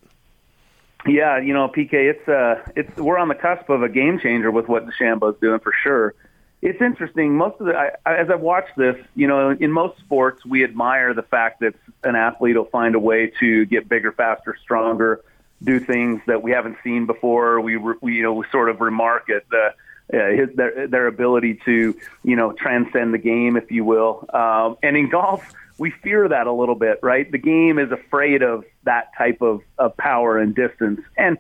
[1.07, 4.51] Yeah, you know, PK, it's uh, it's we're on the cusp of a game changer
[4.51, 6.15] with what DeChambeau's doing for sure.
[6.63, 7.37] It's interesting.
[7.37, 11.15] Most of the I, as I've watched this, you know, in most sports, we admire
[11.15, 15.23] the fact that an athlete will find a way to get bigger, faster, stronger
[15.63, 17.61] do things that we haven't seen before.
[17.61, 19.75] We, we you know, we sort of remark at the
[20.13, 24.25] uh, his their their ability to you know transcend the game, if you will.
[24.33, 27.31] Um, and in golf, we fear that a little bit, right?
[27.31, 31.39] The game is afraid of that type of of power and distance, and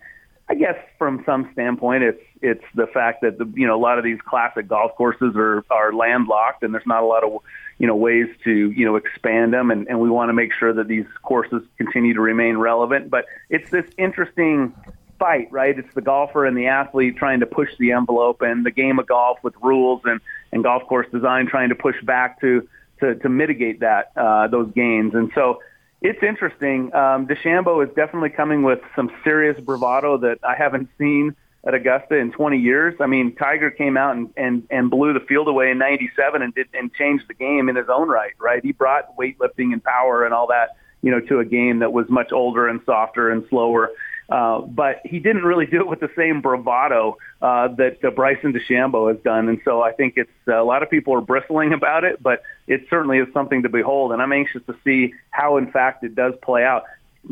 [0.49, 3.99] I guess from some standpoint, it's it's the fact that the you know a lot
[3.99, 7.41] of these classic golf courses are are landlocked, and there's not a lot of
[7.79, 10.73] you know ways to you know expand them, and, and we want to make sure
[10.73, 13.11] that these courses continue to remain relevant.
[13.11, 14.73] But it's this interesting
[15.19, 15.77] fight, right?
[15.77, 19.09] It's the golfer and the athlete trying to push the envelope, and the game of
[19.09, 20.21] golf with rules and
[20.53, 22.69] and golf course design trying to push back to
[23.01, 25.59] to, to mitigate that uh, those gains, and so
[26.03, 26.95] it's interesting.
[26.95, 31.35] Um, DeChambeau is definitely coming with some serious bravado that I haven't seen
[31.67, 32.95] at Augusta in 20 years.
[33.01, 36.55] I mean, Tiger came out and, and, and blew the field away in 97 and
[36.55, 38.63] did, and changed the game in his own right, right?
[38.63, 42.09] He brought weightlifting and power and all that, you know, to a game that was
[42.09, 43.91] much older and softer and slower.
[44.29, 48.53] Uh, but he didn't really do it with the same bravado uh, that uh, Bryson
[48.53, 51.73] DeChambeau has done, and so I think it's uh, a lot of people are bristling
[51.73, 55.59] about it, but it certainly is something to behold, and I'm anxious to see how,
[55.59, 56.85] in fact, it does play out.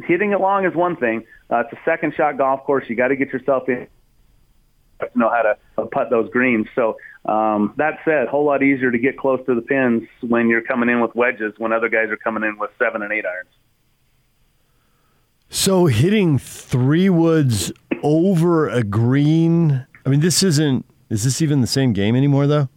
[0.04, 2.84] Hitting it long is one thing; uh, it's a second shot golf course.
[2.88, 3.88] You got to get yourself in
[5.14, 6.66] know how to uh, putt those greens.
[6.74, 10.48] So um, that said, a whole lot easier to get close to the pins when
[10.48, 13.24] you're coming in with wedges when other guys are coming in with seven and eight
[13.26, 13.50] irons.
[15.54, 19.86] So hitting three woods over a green.
[20.04, 20.84] I mean, this isn't.
[21.10, 22.68] Is this even the same game anymore, though?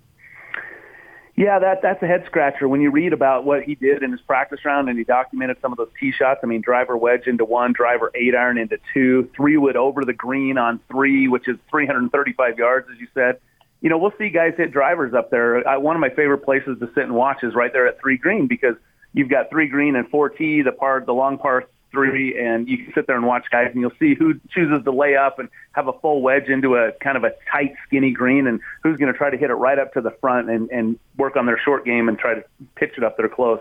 [1.35, 2.67] Yeah, that that's a head scratcher.
[2.67, 5.71] When you read about what he did in his practice round and he documented some
[5.71, 6.41] of those tee shots.
[6.43, 10.13] I mean, driver wedge into one, driver eight iron into two, three wood over the
[10.13, 13.39] green on three, which is 335 yards, as you said.
[13.81, 15.67] You know, we'll see guys hit drivers up there.
[15.67, 18.17] I, one of my favorite places to sit and watch is right there at three
[18.17, 18.75] green because
[19.13, 22.77] you've got three green and four tee, the par, the long par three, and you
[22.77, 25.49] can sit there and watch guys, and you'll see who chooses to lay up and
[25.71, 29.11] have a full wedge into a kind of a tight, skinny green, and who's going
[29.11, 31.59] to try to hit it right up to the front and, and work on their
[31.59, 32.43] short game and try to
[32.75, 33.59] pitch it up there close.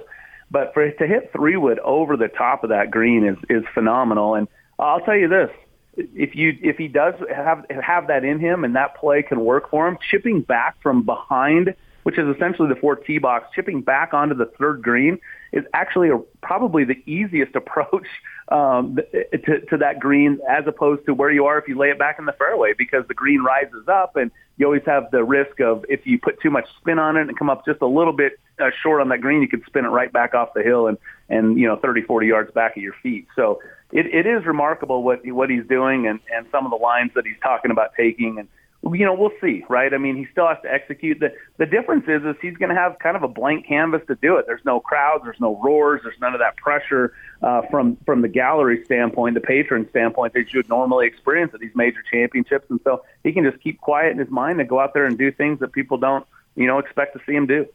[0.50, 4.34] But for to hit three wood over the top of that green is is phenomenal.
[4.34, 5.50] And I'll tell you this:
[5.96, 9.70] if you if he does have have that in him and that play can work
[9.70, 11.74] for him, chipping back from behind
[12.06, 15.18] which is essentially the four tee box, chipping back onto the third green
[15.52, 18.06] is actually a, probably the easiest approach
[18.46, 21.98] um, to, to that green as opposed to where you are if you lay it
[21.98, 25.58] back in the fairway because the green rises up and you always have the risk
[25.58, 28.12] of if you put too much spin on it and come up just a little
[28.12, 30.86] bit uh, short on that green, you could spin it right back off the hill
[30.86, 33.26] and, and you know, 30, 40 yards back at your feet.
[33.34, 33.58] So
[33.90, 37.26] it, it is remarkable what, what he's doing and, and some of the lines that
[37.26, 38.38] he's talking about taking.
[38.38, 38.46] And,
[38.94, 39.92] you know, we'll see, right?
[39.92, 41.18] I mean, he still has to execute.
[41.20, 44.14] The the difference is, is he's going to have kind of a blank canvas to
[44.16, 44.46] do it.
[44.46, 48.28] There's no crowds, there's no roars, there's none of that pressure uh, from from the
[48.28, 52.66] gallery standpoint, the patron standpoint that you would normally experience at these major championships.
[52.70, 55.16] And so he can just keep quiet in his mind and go out there and
[55.16, 57.66] do things that people don't, you know, expect to see him do.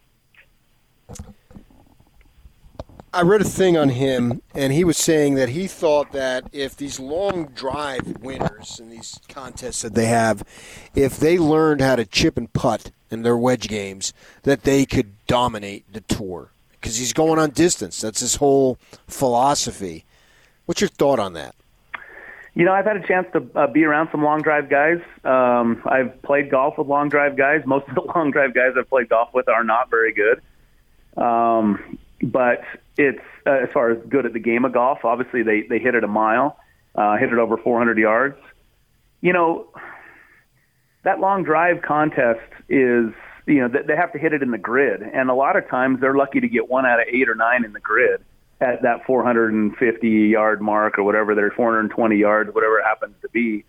[3.14, 6.78] I read a thing on him, and he was saying that he thought that if
[6.78, 10.44] these long drive winners in these contests that they have,
[10.96, 15.12] if they learned how to chip and putt in their wedge games, that they could
[15.28, 16.52] dominate the tour.
[16.72, 18.00] Because he's going on distance.
[18.00, 20.06] That's his whole philosophy.
[20.66, 21.54] What's your thought on that?
[22.54, 25.02] You know, I've had a chance to uh, be around some long drive guys.
[25.26, 27.64] Um, I've played golf with long drive guys.
[27.66, 30.42] Most of the long drive guys I've played golf with are not very good.
[31.22, 31.98] Um,
[32.32, 32.62] but
[32.98, 35.00] it's uh, as far as good at the game of golf.
[35.04, 36.58] Obviously, they they hit it a mile,
[36.96, 38.38] uh, hit it over 400 yards.
[39.22, 39.68] You know,
[41.04, 42.40] that long drive contest
[42.70, 43.12] is
[43.46, 46.00] you know they have to hit it in the grid, and a lot of times
[46.00, 48.22] they're lucky to get one out of eight or nine in the grid
[48.62, 53.66] at that 450 yard mark or whatever they're 420 yards, whatever it happens to be.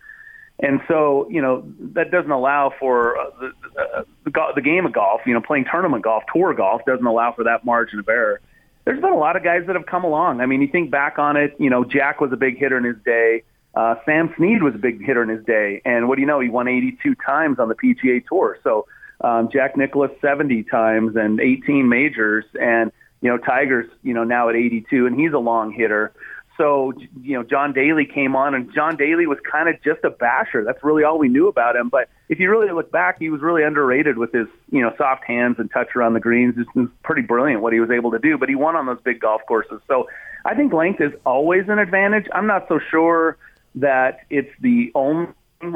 [0.59, 4.93] And so, you know, that doesn't allow for uh, the, uh, the, the game of
[4.93, 8.39] golf, you know, playing tournament golf, tour golf doesn't allow for that margin of error.
[8.85, 10.41] There's been a lot of guys that have come along.
[10.41, 12.83] I mean, you think back on it, you know, Jack was a big hitter in
[12.83, 13.43] his day.
[13.75, 16.39] Uh, Sam Snead was a big hitter in his day, and what do you know?
[16.39, 18.59] He won 82 times on the PGA Tour.
[18.63, 18.85] So
[19.21, 22.91] um, Jack Nicklaus 70 times and 18 majors, and
[23.21, 26.11] you know Tiger's you know now at 82, and he's a long hitter.
[26.57, 30.09] So you know John Daly came on, and John Daly was kind of just a
[30.09, 30.63] basher.
[30.63, 31.89] That's really all we knew about him.
[31.89, 35.23] But if you really look back, he was really underrated with his you know soft
[35.25, 36.55] hands and touch around the greens.
[36.57, 38.37] It was pretty brilliant what he was able to do.
[38.37, 39.81] But he won on those big golf courses.
[39.87, 40.07] So
[40.45, 42.27] I think length is always an advantage.
[42.33, 43.37] I'm not so sure
[43.75, 45.29] that it's the only.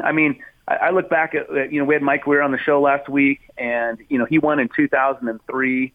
[0.04, 2.58] I mean, I, I look back at you know we had Mike Weir on the
[2.58, 5.92] show last week, and you know he won in 2003.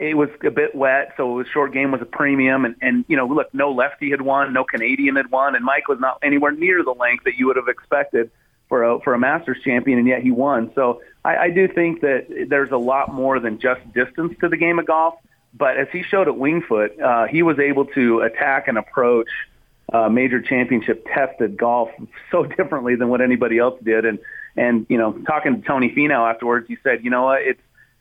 [0.00, 3.16] It was a bit wet, so was short game was a premium, and and you
[3.16, 6.52] know look, no lefty had won, no Canadian had won, and Mike was not anywhere
[6.52, 8.30] near the length that you would have expected
[8.70, 10.72] for a for a Masters champion, and yet he won.
[10.74, 14.56] So I, I do think that there's a lot more than just distance to the
[14.56, 15.16] game of golf.
[15.52, 19.28] But as he showed at Winged Foot, uh, he was able to attack and approach
[19.92, 21.90] uh, major championship tested golf
[22.30, 24.04] so differently than what anybody else did.
[24.06, 24.18] And
[24.56, 27.60] and you know, talking to Tony Finau afterwards, he said, you know what, it's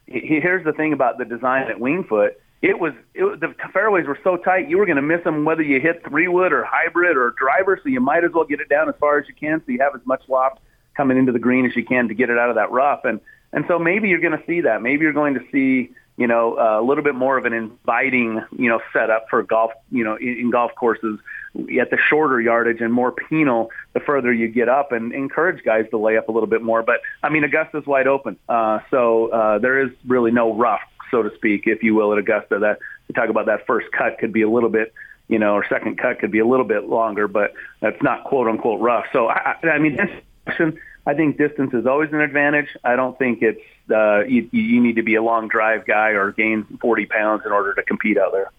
[0.10, 2.40] here's the thing about the design at Winged Foot.
[2.62, 5.62] It was it, the fairways were so tight you were going to miss them whether
[5.62, 7.80] you hit three wood or hybrid or driver.
[7.82, 9.80] So you might as well get it down as far as you can, so you
[9.80, 10.60] have as much loft
[10.98, 13.06] coming into the green as you can to get it out of that rough.
[13.06, 13.22] And
[13.54, 14.82] and so maybe you're going to see that.
[14.82, 18.70] Maybe you're going to see you know a little bit more of an inviting you
[18.70, 21.18] know setup for golf you know in, in golf courses
[21.56, 25.86] at the shorter yardage and more penal the further you get up and encourage guys
[25.90, 26.84] to lay up a little bit more.
[26.84, 30.82] But I mean, Augusta's wide open, uh, so uh, there is really no rough,
[31.12, 32.60] so to speak, if you will, at Augusta.
[32.60, 34.94] That you talk about that first cut could be a little bit.
[35.28, 38.48] You know, or second cut could be a little bit longer, but that's not quote
[38.48, 39.06] unquote rough.
[39.14, 40.10] So, I, I mean, this
[40.46, 42.68] question, I think distance is always an advantage.
[42.84, 46.32] I don't think it's uh, you, you need to be a long drive guy or
[46.32, 48.52] gain 40 pounds in order to compete out there.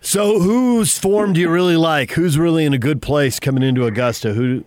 [0.00, 2.12] So, whose form do you really like?
[2.12, 4.32] Who's really in a good place coming into Augusta?
[4.32, 4.64] Who?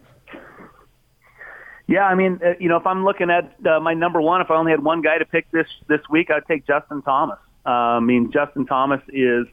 [1.88, 4.52] Yeah, I mean, uh, you know, if I'm looking at uh, my number one, if
[4.52, 7.40] I only had one guy to pick this this week, I'd take Justin Thomas.
[7.66, 9.46] Uh, I mean, Justin Thomas is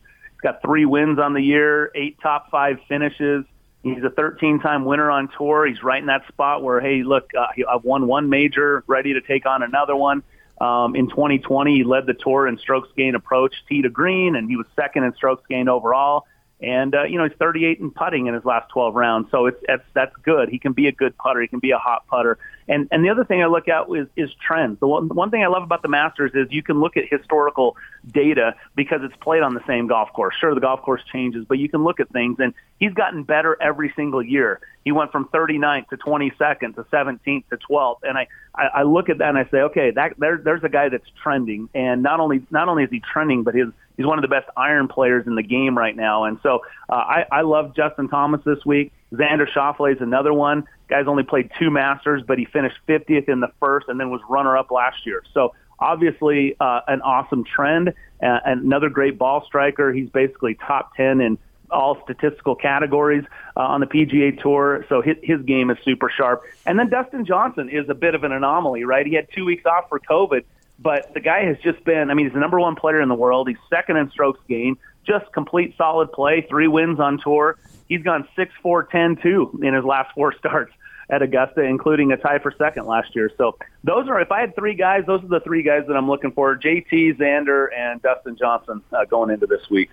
[0.43, 3.45] got three wins on the year, eight top five finishes.
[3.83, 5.67] He's a 13-time winner on tour.
[5.67, 9.21] He's right in that spot where, hey, look, uh, I've won one major, ready to
[9.21, 10.23] take on another one.
[10.61, 14.49] Um, in 2020, he led the tour in strokes gained approach, tee to green, and
[14.49, 16.27] he was second in strokes gained overall.
[16.61, 19.63] And uh, you know he's 38 in putting in his last 12 rounds, so it's
[19.69, 20.49] that's that's good.
[20.49, 21.41] He can be a good putter.
[21.41, 22.39] He can be a hot putter.
[22.69, 24.79] And and the other thing I look at is is trends.
[24.81, 27.77] The one, one thing I love about the Masters is you can look at historical
[28.11, 30.35] data because it's played on the same golf course.
[30.39, 33.57] Sure, the golf course changes, but you can look at things, and he's gotten better
[33.61, 34.61] every single year.
[34.85, 39.09] He went from 39th to 22nd to 17th to 12th, and I, I I look
[39.09, 42.21] at that and I say, okay, that there there's a guy that's trending, and not
[42.21, 45.27] only not only is he trending, but his he's one of the best iron players
[45.27, 46.25] in the game right now.
[46.25, 48.93] And so uh, I, I love Justin Thomas this week.
[49.13, 50.65] Xander Schauffele is another one.
[50.89, 54.21] Guy's only played two Masters, but he finished 50th in the first and then was
[54.29, 55.23] runner-up last year.
[55.33, 57.95] So obviously uh, an awesome trend.
[58.23, 59.93] Uh, another great ball striker.
[59.93, 61.39] He's basically top 10 in
[61.71, 63.25] all statistical categories
[63.57, 64.85] uh, on the PGA Tour.
[64.89, 66.43] So his, his game is super sharp.
[66.67, 69.07] And then Dustin Johnson is a bit of an anomaly, right?
[69.07, 70.45] He had two weeks off for COVID,
[70.79, 73.15] but the guy has just been, I mean, he's the number one player in the
[73.15, 73.49] world.
[73.49, 77.59] He's second in strokes gained, just complete solid play, three wins on tour.
[77.89, 80.73] He's gone 6 4 10 2 in his last four starts
[81.11, 83.31] at Augusta, including a tie for second last year.
[83.39, 86.07] So those are, if I had three guys, those are the three guys that I'm
[86.07, 89.91] looking for JT, Xander, and Dustin Johnson uh, going into this week.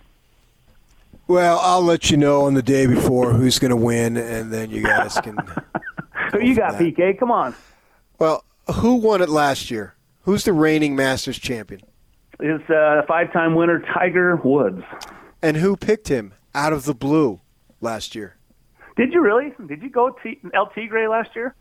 [1.27, 4.69] Well, I'll let you know on the day before who's going to win, and then
[4.69, 5.37] you guys can.
[6.31, 7.17] Who you got, PK?
[7.17, 7.55] Come on.
[8.19, 8.43] Well,
[8.75, 9.95] who won it last year?
[10.23, 11.81] Who's the reigning Masters champion?
[12.39, 14.83] Is uh, five-time winner Tiger Woods.
[15.41, 17.39] And who picked him out of the blue
[17.81, 18.35] last year?
[18.97, 19.53] Did you really?
[19.67, 21.55] Did you go T- El Tigre last year?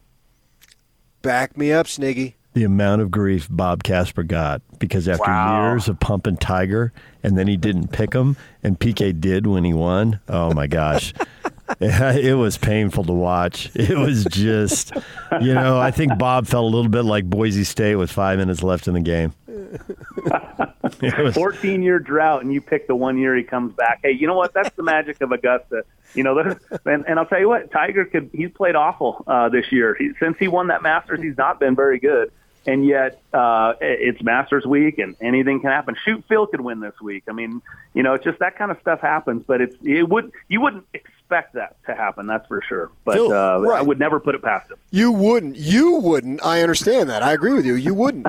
[1.22, 2.34] Back me up, Sniggy.
[2.52, 5.70] The amount of grief Bob Casper got because after Wow.
[5.72, 6.92] years of pumping Tiger
[7.24, 10.20] and then he didn't pick him and PK did when he won.
[10.28, 11.12] Oh my gosh.
[11.80, 13.70] it was painful to watch.
[13.74, 14.92] It was just,
[15.40, 18.62] you know, I think Bob felt a little bit like Boise State with five minutes
[18.62, 19.32] left in the game.
[21.02, 24.00] It was- 14 year drought, and you pick the one year he comes back.
[24.02, 24.52] Hey, you know what?
[24.54, 25.84] That's the magic of Augusta.
[26.14, 26.38] You know,
[26.84, 28.30] and, and I'll tell you what, Tiger could.
[28.32, 29.96] He's played awful uh, this year.
[29.98, 32.30] He, since he won that Masters, he's not been very good.
[32.66, 35.96] And yet, uh, it's Masters week, and anything can happen.
[36.02, 37.24] Shoot, Phil could win this week.
[37.28, 37.60] I mean,
[37.92, 39.42] you know, it's just that kind of stuff happens.
[39.46, 42.26] But it's it would you wouldn't expect that to happen.
[42.26, 42.90] That's for sure.
[43.04, 44.78] But Phil, uh, I would never put it past him.
[44.90, 45.56] You wouldn't.
[45.56, 46.42] You wouldn't.
[46.42, 47.22] I understand that.
[47.22, 47.74] I agree with you.
[47.74, 48.28] You wouldn't.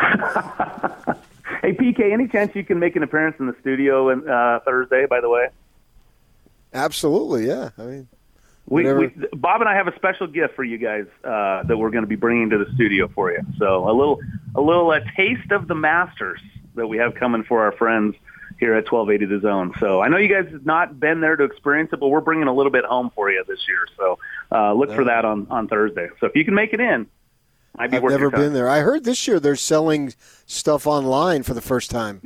[1.92, 5.06] PK, any chance you can make an appearance in the studio in, uh, Thursday?
[5.06, 5.48] By the way,
[6.76, 7.70] Absolutely, yeah.
[7.78, 8.08] I mean,
[8.66, 11.90] we, we Bob and I have a special gift for you guys uh, that we're
[11.90, 13.40] going to be bringing to the studio for you.
[13.58, 14.20] So a little
[14.54, 16.40] a little uh, taste of the Masters
[16.74, 18.14] that we have coming for our friends
[18.58, 19.72] here at 1280 The Zone.
[19.80, 22.48] So I know you guys have not been there to experience it, but we're bringing
[22.48, 23.86] a little bit home for you this year.
[23.96, 24.18] So
[24.52, 26.08] uh, look for that on on Thursday.
[26.20, 27.06] So if you can make it in,
[27.78, 28.68] I've never been there.
[28.68, 30.14] I heard this year they're selling
[30.46, 32.22] stuff online for the first time.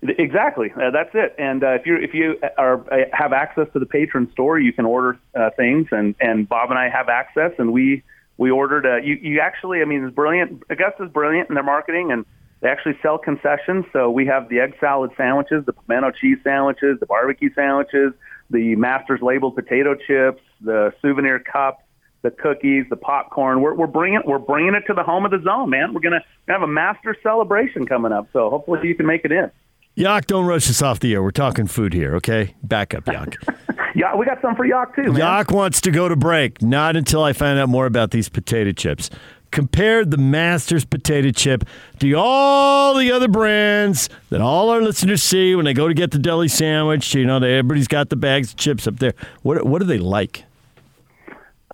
[0.00, 1.34] Exactly, uh, that's it.
[1.38, 4.72] And uh, if you if you are uh, have access to the patron store, you
[4.72, 5.88] can order uh, things.
[5.90, 8.04] And and Bob and I have access, and we
[8.36, 8.86] we ordered.
[8.86, 10.62] Uh, you you actually, I mean, it's brilliant.
[10.70, 12.24] Augusta's brilliant in their marketing, and
[12.60, 13.86] they actually sell concessions.
[13.92, 18.12] So we have the egg salad sandwiches, the pimento cheese sandwiches, the barbecue sandwiches,
[18.50, 21.82] the Masters labeled potato chips, the souvenir cups.
[22.28, 23.62] The cookies, the popcorn.
[23.62, 25.94] We're, we're bringing we're bringing it to the home of the zone, man.
[25.94, 29.50] We're gonna have a master celebration coming up, so hopefully you can make it in.
[29.94, 31.22] Yak, don't rush us off the air.
[31.22, 32.54] We're talking food here, okay?
[32.62, 33.36] Back up, Yak.
[33.94, 35.16] Yeah, we got some for Yak too, man.
[35.16, 36.62] Yak wants to go to break.
[36.62, 39.10] Not until I find out more about these potato chips.
[39.50, 41.64] Compare the Masters potato chip
[41.98, 46.10] to all the other brands that all our listeners see when they go to get
[46.10, 47.12] the deli sandwich.
[47.14, 49.14] You know, everybody's got the bags of chips up there.
[49.42, 50.44] What what are they like?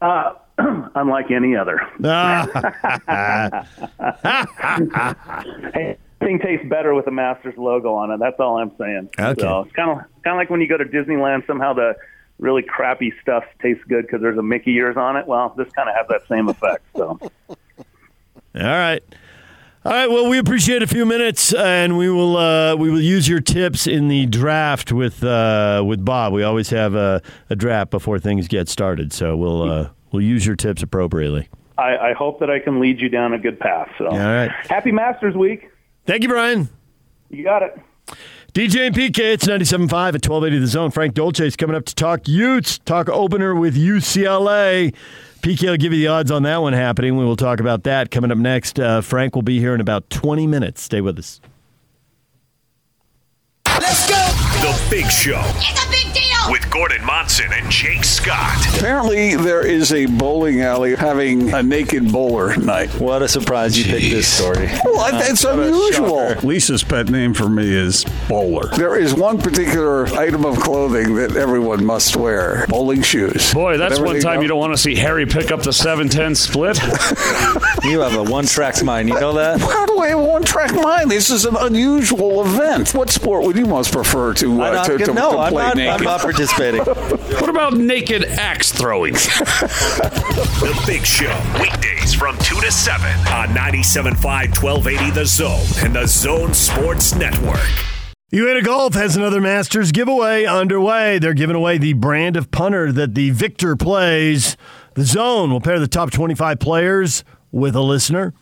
[0.00, 1.80] Uh, unlike any other.
[2.04, 3.66] Ah,
[5.74, 8.18] Hey, thing tastes better with the Masters logo on it.
[8.20, 9.10] That's all I'm saying.
[9.18, 9.40] Okay.
[9.40, 11.46] So it's kind of kind of like when you go to Disneyland.
[11.46, 11.94] Somehow the
[12.38, 15.26] really crappy stuff tastes good because there's a Mickey ears on it.
[15.26, 16.84] Well, this kind of has that same effect.
[16.96, 17.56] So all
[18.54, 19.02] right.
[19.84, 20.08] All right.
[20.08, 23.86] Well, we appreciate a few minutes, and we will uh, we will use your tips
[23.86, 26.32] in the draft with uh, with Bob.
[26.32, 30.46] We always have a, a draft before things get started, so we'll uh, we'll use
[30.46, 31.48] your tips appropriately.
[31.76, 33.90] I, I hope that I can lead you down a good path.
[33.98, 34.50] So All right.
[34.70, 35.68] happy Masters Week.
[36.06, 36.68] Thank you, Brian.
[37.28, 37.78] You got it.
[38.52, 40.90] DJ and PK, it's 97.5 at 1280 The Zone.
[40.92, 44.94] Frank Dolce is coming up to talk Utes, talk opener with UCLA.
[45.40, 47.16] PK will give you the odds on that one happening.
[47.16, 48.78] We will talk about that coming up next.
[48.78, 50.80] Uh, Frank will be here in about 20 minutes.
[50.82, 51.40] Stay with us.
[53.66, 54.53] Let's go.
[54.64, 56.50] The Big Show It's a big deal.
[56.50, 58.56] with Gordon Monson and Jake Scott.
[58.78, 62.88] Apparently, there is a bowling alley having a naked bowler night.
[62.94, 64.70] What a surprise you picked this story.
[64.82, 66.34] Well, that's unusual.
[66.42, 68.70] Lisa's pet name for me is Bowler.
[68.76, 73.52] There is one particular item of clothing that everyone must wear bowling shoes.
[73.52, 76.34] Boy, that's one everything time you don't want to see Harry pick up the 710
[76.34, 76.80] split.
[77.84, 79.10] You have a one track mind.
[79.10, 79.60] You know that?
[79.60, 81.10] How do I have one track mind?
[81.10, 82.94] This is an unusual event.
[82.94, 85.52] What sport would you most prefer to, uh, I'm not to, gonna- no, to I'm
[85.52, 85.94] play not, naked?
[85.98, 86.80] I'm not participating.
[86.84, 89.14] what about naked axe throwing?
[89.14, 96.06] The Big Show, weekdays from 2 to 7 on 97.5 1280 The Zone and The
[96.06, 97.58] Zone Sports Network.
[98.32, 101.18] UATA Golf has another Masters giveaway underway.
[101.18, 104.56] They're giving away the brand of punter that the victor plays.
[104.94, 108.34] The Zone will pair the top 25 players with a listener,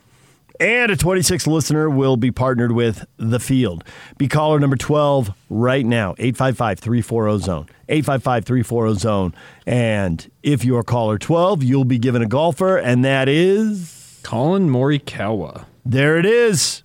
[0.61, 3.85] and a 26th listener will be partnered with The Field.
[4.19, 7.67] Be caller number 12 right now, 855 340 Zone.
[7.89, 9.35] 855 340 Zone.
[9.67, 14.21] And if you're caller 12, you'll be given a golfer, and that is.
[14.23, 15.65] Collin Morikawa.
[15.85, 16.83] There it is.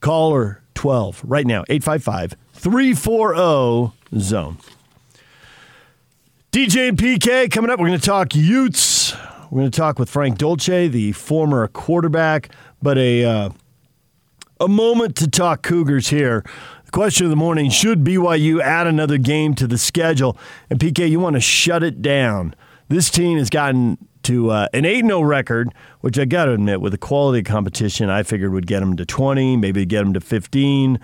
[0.00, 4.58] Caller 12 right now, 855 340 Zone.
[6.52, 7.78] DJ and PK coming up.
[7.78, 8.89] We're going to talk Utes.
[9.50, 13.50] We're going to talk with Frank Dolce, the former quarterback, but a uh,
[14.60, 16.44] a moment to talk Cougars here.
[16.84, 20.38] The question of the morning: Should BYU add another game to the schedule?
[20.70, 22.54] And PK, you want to shut it down.
[22.86, 26.80] This team has gotten to uh, an 8 0 record, which I got to admit,
[26.80, 30.12] with the quality of competition, I figured would get them to 20, maybe get them
[30.14, 31.00] to 15.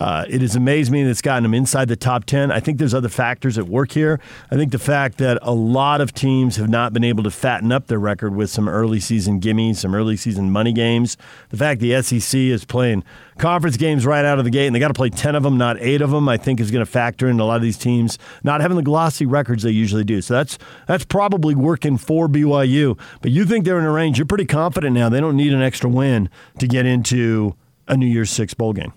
[0.00, 2.50] Uh, it has amazed me that it's gotten them inside the top 10.
[2.50, 4.18] I think there's other factors at work here.
[4.50, 7.70] I think the fact that a lot of teams have not been able to fatten
[7.70, 11.18] up their record with some early season gimmies, some early season money games.
[11.50, 13.04] The fact the SEC is playing
[13.36, 15.58] conference games right out of the gate and they got to play 10 of them,
[15.58, 17.76] not eight of them, I think is going to factor in a lot of these
[17.76, 20.22] teams not having the glossy records they usually do.
[20.22, 22.98] So that's that's probably working for BYU.
[23.20, 24.16] But you think they're in a range.
[24.16, 25.10] You're pretty confident now.
[25.10, 27.54] They don't need an extra win to get into
[27.86, 28.94] a New Year's Six bowl game.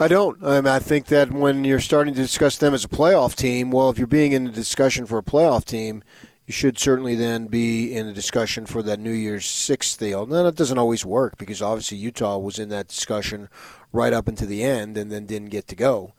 [0.00, 0.42] I don't.
[0.44, 3.70] I, mean, I think that when you're starting to discuss them as a playoff team,
[3.70, 6.02] well, if you're being in the discussion for a playoff team,
[6.46, 10.26] you should certainly then be in a discussion for that New Year's Six deal.
[10.26, 13.48] Now, that doesn't always work because obviously Utah was in that discussion
[13.92, 16.12] right up into the end and then didn't get to go.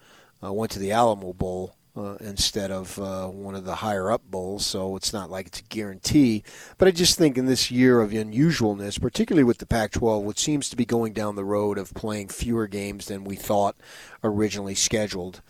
[0.44, 4.24] Uh, went to the Alamo Bowl uh, instead of uh, one of the higher up
[4.30, 6.44] bowls, so it's not like it's a guarantee.
[6.78, 10.40] But I just think in this year of unusualness, particularly with the Pac 12, which
[10.40, 13.76] seems to be going down the road of playing fewer games than we thought
[14.24, 15.42] originally scheduled.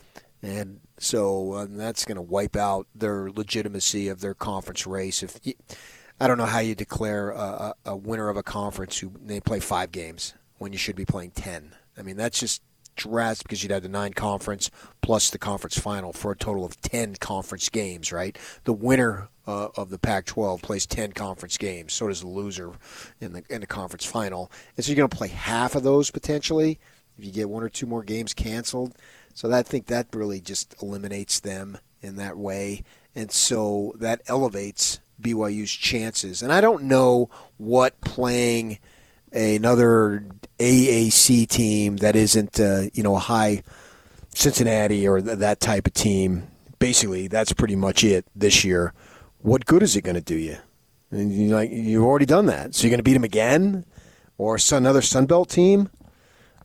[0.41, 5.23] And so uh, that's going to wipe out their legitimacy of their conference race.
[5.23, 5.53] If you,
[6.19, 9.59] I don't know how you declare a, a winner of a conference who they play
[9.59, 11.75] five games when you should be playing ten.
[11.97, 12.61] I mean, that's just
[12.95, 14.71] drastic because you'd have the nine conference
[15.01, 18.37] plus the conference final for a total of 10 conference games, right?
[18.63, 21.93] The winner uh, of the Pac 12 plays 10 conference games.
[21.93, 22.71] So does the loser
[23.19, 24.51] in the, in the conference final.
[24.75, 26.79] And so you're going to play half of those potentially
[27.17, 28.95] if you get one or two more games canceled.
[29.33, 32.83] So that, I think that really just eliminates them in that way.
[33.15, 36.41] And so that elevates BYU's chances.
[36.41, 38.79] And I don't know what playing
[39.35, 40.25] another
[40.59, 43.61] AAC team that isn't uh, you know a high
[44.33, 46.47] Cincinnati or th- that type of team.
[46.79, 48.93] Basically, that's pretty much it this year.
[49.39, 50.57] What good is it going to do you?
[51.11, 53.85] And you like you've already done that, so you're going to beat them again,
[54.37, 55.89] or some another Sun Belt team.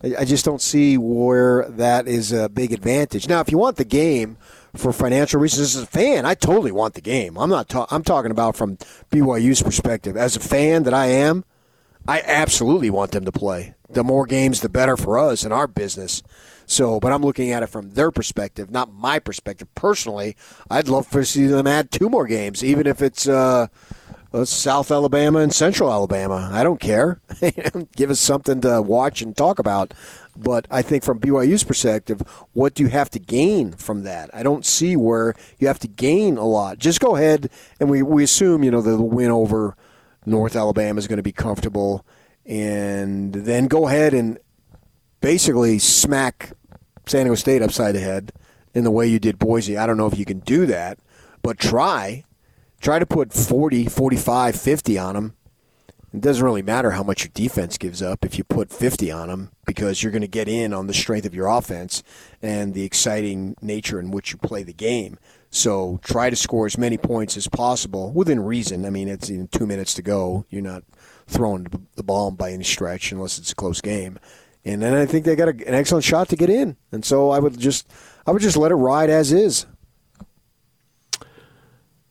[0.03, 3.29] I, I just don't see where that is a big advantage.
[3.29, 4.39] Now, if you want the game
[4.75, 7.37] for financial reasons, as a fan, I totally want the game.
[7.37, 7.69] I'm not.
[7.69, 8.79] Ta- I'm talking about from
[9.11, 10.17] BYU's perspective.
[10.17, 11.45] As a fan that I am,
[12.07, 13.75] I absolutely want them to play.
[13.89, 16.23] The more games, the better for us and our business.
[16.67, 19.73] So, but I'm looking at it from their perspective, not my perspective.
[19.75, 20.37] Personally,
[20.71, 23.67] I'd love to see them add two more games, even if it's uh,
[24.33, 26.49] uh, South Alabama and Central Alabama.
[26.53, 27.21] I don't care.
[27.97, 29.93] Give us something to watch and talk about.
[30.37, 32.23] But I think from BYU's perspective,
[32.53, 34.31] what do you have to gain from that?
[34.33, 36.79] I don't see where you have to gain a lot.
[36.79, 39.77] Just go ahead and we, we assume, you know, the win over
[40.27, 42.05] North Alabama is going to be comfortable.
[42.47, 44.39] And then go ahead and
[45.21, 46.53] basically smack
[47.07, 48.33] San Diego State upside the head
[48.75, 49.77] in the way you did Boise.
[49.77, 50.99] I don't know if you can do that,
[51.43, 52.25] but try.
[52.81, 55.37] Try to put 40, 45, 50 on them.
[56.13, 59.29] It doesn't really matter how much your defense gives up if you put 50 on
[59.29, 62.03] them because you're going to get in on the strength of your offense
[62.43, 65.19] and the exciting nature in which you play the game.
[65.51, 68.87] So try to score as many points as possible within reason.
[68.87, 70.47] I mean, it's in two minutes to go.
[70.49, 70.85] You're not
[71.27, 74.19] throwing the ball by any stretch unless it's a close game.
[74.65, 76.77] And then I think they got a, an excellent shot to get in.
[76.93, 77.91] And so I would just,
[78.27, 79.67] I would just let it ride as is.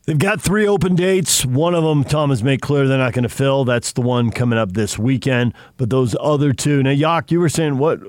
[0.05, 1.45] They've got three open dates.
[1.45, 3.63] One of them, Tom has made clear they're not going to fill.
[3.63, 5.53] That's the one coming up this weekend.
[5.77, 7.99] But those other two, now, Yak, you were saying what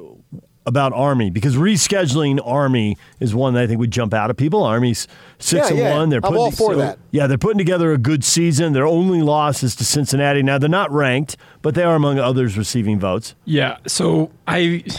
[0.67, 1.31] about Army?
[1.31, 4.63] Because rescheduling Army is one that I think would jump out of people.
[4.63, 5.09] Army's
[5.39, 5.97] six Yeah, and yeah.
[5.97, 6.09] one.
[6.11, 6.99] They're I'm putting, all for that.
[7.11, 8.73] Yeah, they're putting together a good season.
[8.73, 10.43] Their only loss is to Cincinnati.
[10.43, 13.35] Now they're not ranked, but they are among others receiving votes.
[13.45, 14.59] Yeah, so I,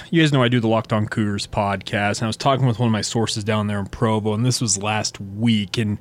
[0.09, 2.79] you guys know I do the Locked On Cougars podcast, and I was talking with
[2.79, 5.97] one of my sources down there in Provo, and this was last week, and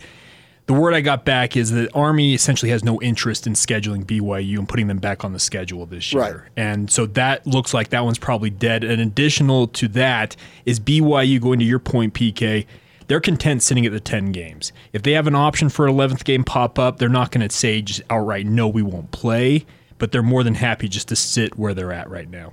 [0.70, 4.56] the word I got back is that Army essentially has no interest in scheduling BYU
[4.56, 6.22] and putting them back on the schedule this year.
[6.22, 6.34] Right.
[6.56, 8.84] And so that looks like that one's probably dead.
[8.84, 12.66] And additional to that is BYU going to your point, PK.
[13.08, 14.72] They're content sitting at the 10 games.
[14.92, 17.52] If they have an option for an 11th game pop up, they're not going to
[17.52, 19.66] say just outright, no, we won't play,
[19.98, 22.52] but they're more than happy just to sit where they're at right now.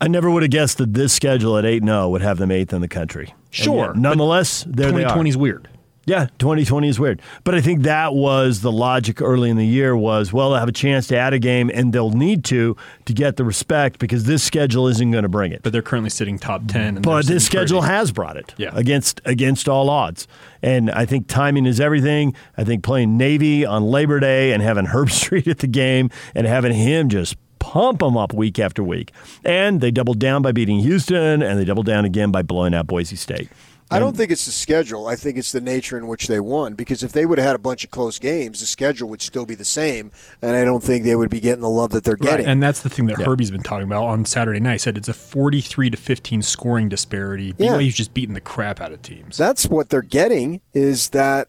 [0.00, 2.72] I never would have guessed that this schedule at 8 0 would have them eighth
[2.72, 3.34] in the country.
[3.50, 5.18] Sure, yet, nonetheless, there they are.
[5.18, 5.68] 2020 is weird.
[6.04, 7.22] Yeah, 2020 is weird.
[7.44, 10.68] But I think that was the logic early in the year was, well, they'll have
[10.68, 14.24] a chance to add a game and they'll need to to get the respect because
[14.24, 15.62] this schedule isn't going to bring it.
[15.62, 16.96] But they're currently sitting top 10.
[16.96, 17.94] And But this schedule pretty.
[17.94, 18.70] has brought it Yeah.
[18.74, 20.26] against against all odds.
[20.60, 22.34] And I think timing is everything.
[22.56, 26.48] I think playing Navy on Labor Day and having Herb Street at the game and
[26.48, 29.12] having him just pump them up week after week.
[29.44, 32.88] And they doubled down by beating Houston and they doubled down again by blowing out
[32.88, 33.48] Boise State.
[33.92, 35.06] I don't think it's the schedule.
[35.06, 36.74] I think it's the nature in which they won.
[36.74, 39.46] Because if they would have had a bunch of close games, the schedule would still
[39.46, 42.14] be the same, and I don't think they would be getting the love that they're
[42.20, 42.46] Right, getting.
[42.46, 43.26] and that's the thing that Yeah.
[43.26, 44.72] Herbie's been talking about on Saturday night.
[44.72, 47.54] He said it's a 43 to 15 scoring disparity.
[47.58, 47.72] Yeah.
[47.76, 49.36] BYU's just beating the crap out of teams.
[49.36, 50.60] That's what they're getting.
[50.72, 51.48] Is that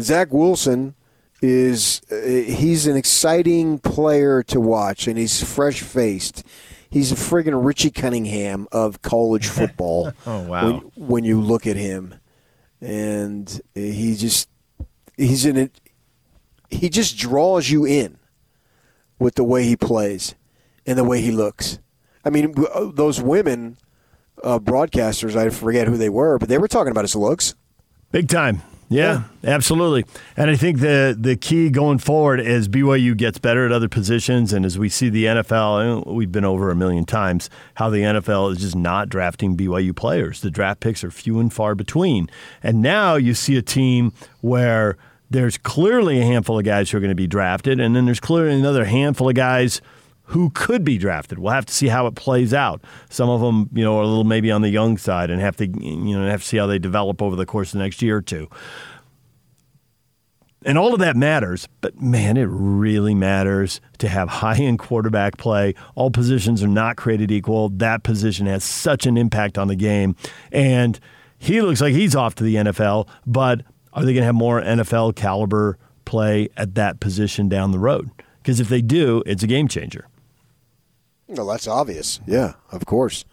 [0.00, 0.94] Zach Wilson
[1.40, 6.42] is uh, he's an exciting player to watch, and he's fresh faced.
[6.90, 10.12] He's a friggin' Richie Cunningham of college football.
[10.26, 10.64] Oh, wow.
[10.66, 12.14] When, when you look at him,
[12.80, 14.48] and he just
[15.16, 15.80] he's in it.
[16.70, 18.18] He just draws you in
[19.18, 20.34] with the way he plays
[20.86, 21.78] and the way he looks.
[22.24, 23.78] I mean, uh, those women
[24.44, 27.54] uh, broadcasters, I forget who they were, but they were talking about his looks.
[28.12, 28.62] Big time.
[28.90, 30.04] Yeah, absolutely.
[30.36, 34.52] And I think the the key going forward as BYU gets better at other positions,
[34.52, 37.98] and as we see the NFL, and we've been over a million times how the
[37.98, 40.40] NFL is just not drafting BYU players.
[40.40, 42.30] The draft picks are few and far between,
[42.62, 44.96] and now you see a team where
[45.30, 48.20] there's clearly a handful of guys who are going to be drafted, and then there's
[48.20, 49.82] clearly another handful of guys
[50.28, 51.38] who could be drafted.
[51.38, 52.82] We'll have to see how it plays out.
[53.08, 55.56] Some of them, you know, are a little maybe on the young side and have
[55.56, 58.02] to, you know, have to see how they develop over the course of the next
[58.02, 58.46] year or two.
[60.66, 65.38] And all of that matters, but man, it really matters to have high end quarterback
[65.38, 65.74] play.
[65.94, 67.70] All positions are not created equal.
[67.70, 70.14] That position has such an impact on the game.
[70.52, 71.00] And
[71.38, 73.62] he looks like he's off to the NFL, but
[73.94, 78.10] are they going to have more NFL caliber play at that position down the road?
[78.42, 80.06] Because if they do, it's a game changer.
[81.28, 82.20] Well, that's obvious.
[82.26, 83.24] Yeah, of course.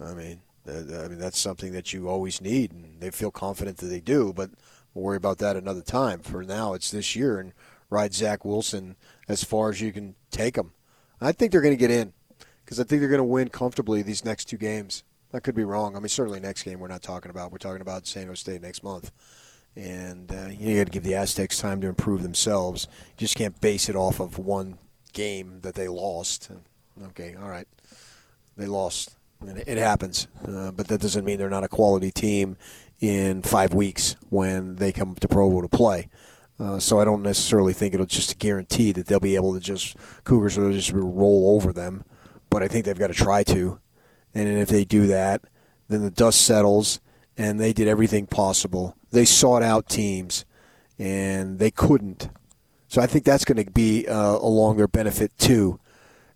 [0.00, 3.86] I mean, I mean that's something that you always need, and they feel confident that
[3.86, 4.32] they do.
[4.32, 4.50] But
[4.94, 6.20] we'll worry about that another time.
[6.20, 7.52] For now, it's this year, and
[7.90, 8.96] ride Zach Wilson
[9.28, 10.72] as far as you can take him.
[11.20, 12.12] I think they're going to get in
[12.64, 15.04] because I think they're going to win comfortably these next two games.
[15.32, 15.96] I could be wrong.
[15.96, 17.52] I mean, certainly next game we're not talking about.
[17.52, 19.12] We're talking about San Jose State next month.
[19.74, 22.88] And uh, you got to give the Aztecs time to improve themselves.
[23.10, 24.78] You just can't base it off of one
[25.12, 26.50] game that they lost.
[27.04, 27.68] Okay, all right.
[28.56, 29.16] They lost.
[29.44, 30.28] It happens.
[30.46, 32.56] Uh, but that doesn't mean they're not a quality team
[33.00, 36.08] in five weeks when they come to Provo to play.
[36.58, 39.94] Uh, so I don't necessarily think it'll just guarantee that they'll be able to just
[40.24, 42.04] Cougars will just roll over them,
[42.48, 43.78] but I think they've got to try to,
[44.34, 45.42] and if they do that,
[45.88, 47.00] then the dust settles,
[47.36, 48.96] and they did everything possible.
[49.10, 50.46] They sought out teams,
[50.98, 52.30] and they couldn't.
[52.88, 55.78] So I think that's going to be uh, along their benefit too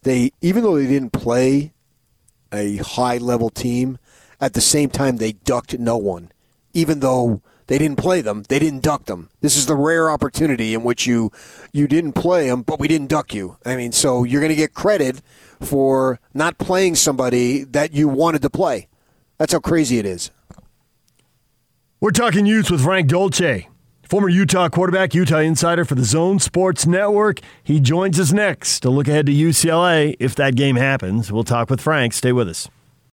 [0.03, 1.73] they even though they didn't play
[2.53, 3.99] a high level team,
[4.41, 6.33] at the same time they ducked no one.
[6.73, 9.31] Even though they didn't play them, they didn't duck them.
[9.41, 11.31] This is the rare opportunity in which you
[11.73, 13.57] you didn't play them, but we didn't duck you.
[13.65, 15.23] I mean, so you're going to get credit
[15.61, 18.89] for not playing somebody that you wanted to play.
[19.39, 20.31] That's how crazy it is.
[22.01, 23.70] We're talking Utes with Frank Dolce.
[24.11, 27.39] Former Utah quarterback, Utah insider for the Zone Sports Network.
[27.63, 31.31] He joins us next to look ahead to UCLA if that game happens.
[31.31, 32.13] We'll talk with Frank.
[32.13, 32.69] Stay with us.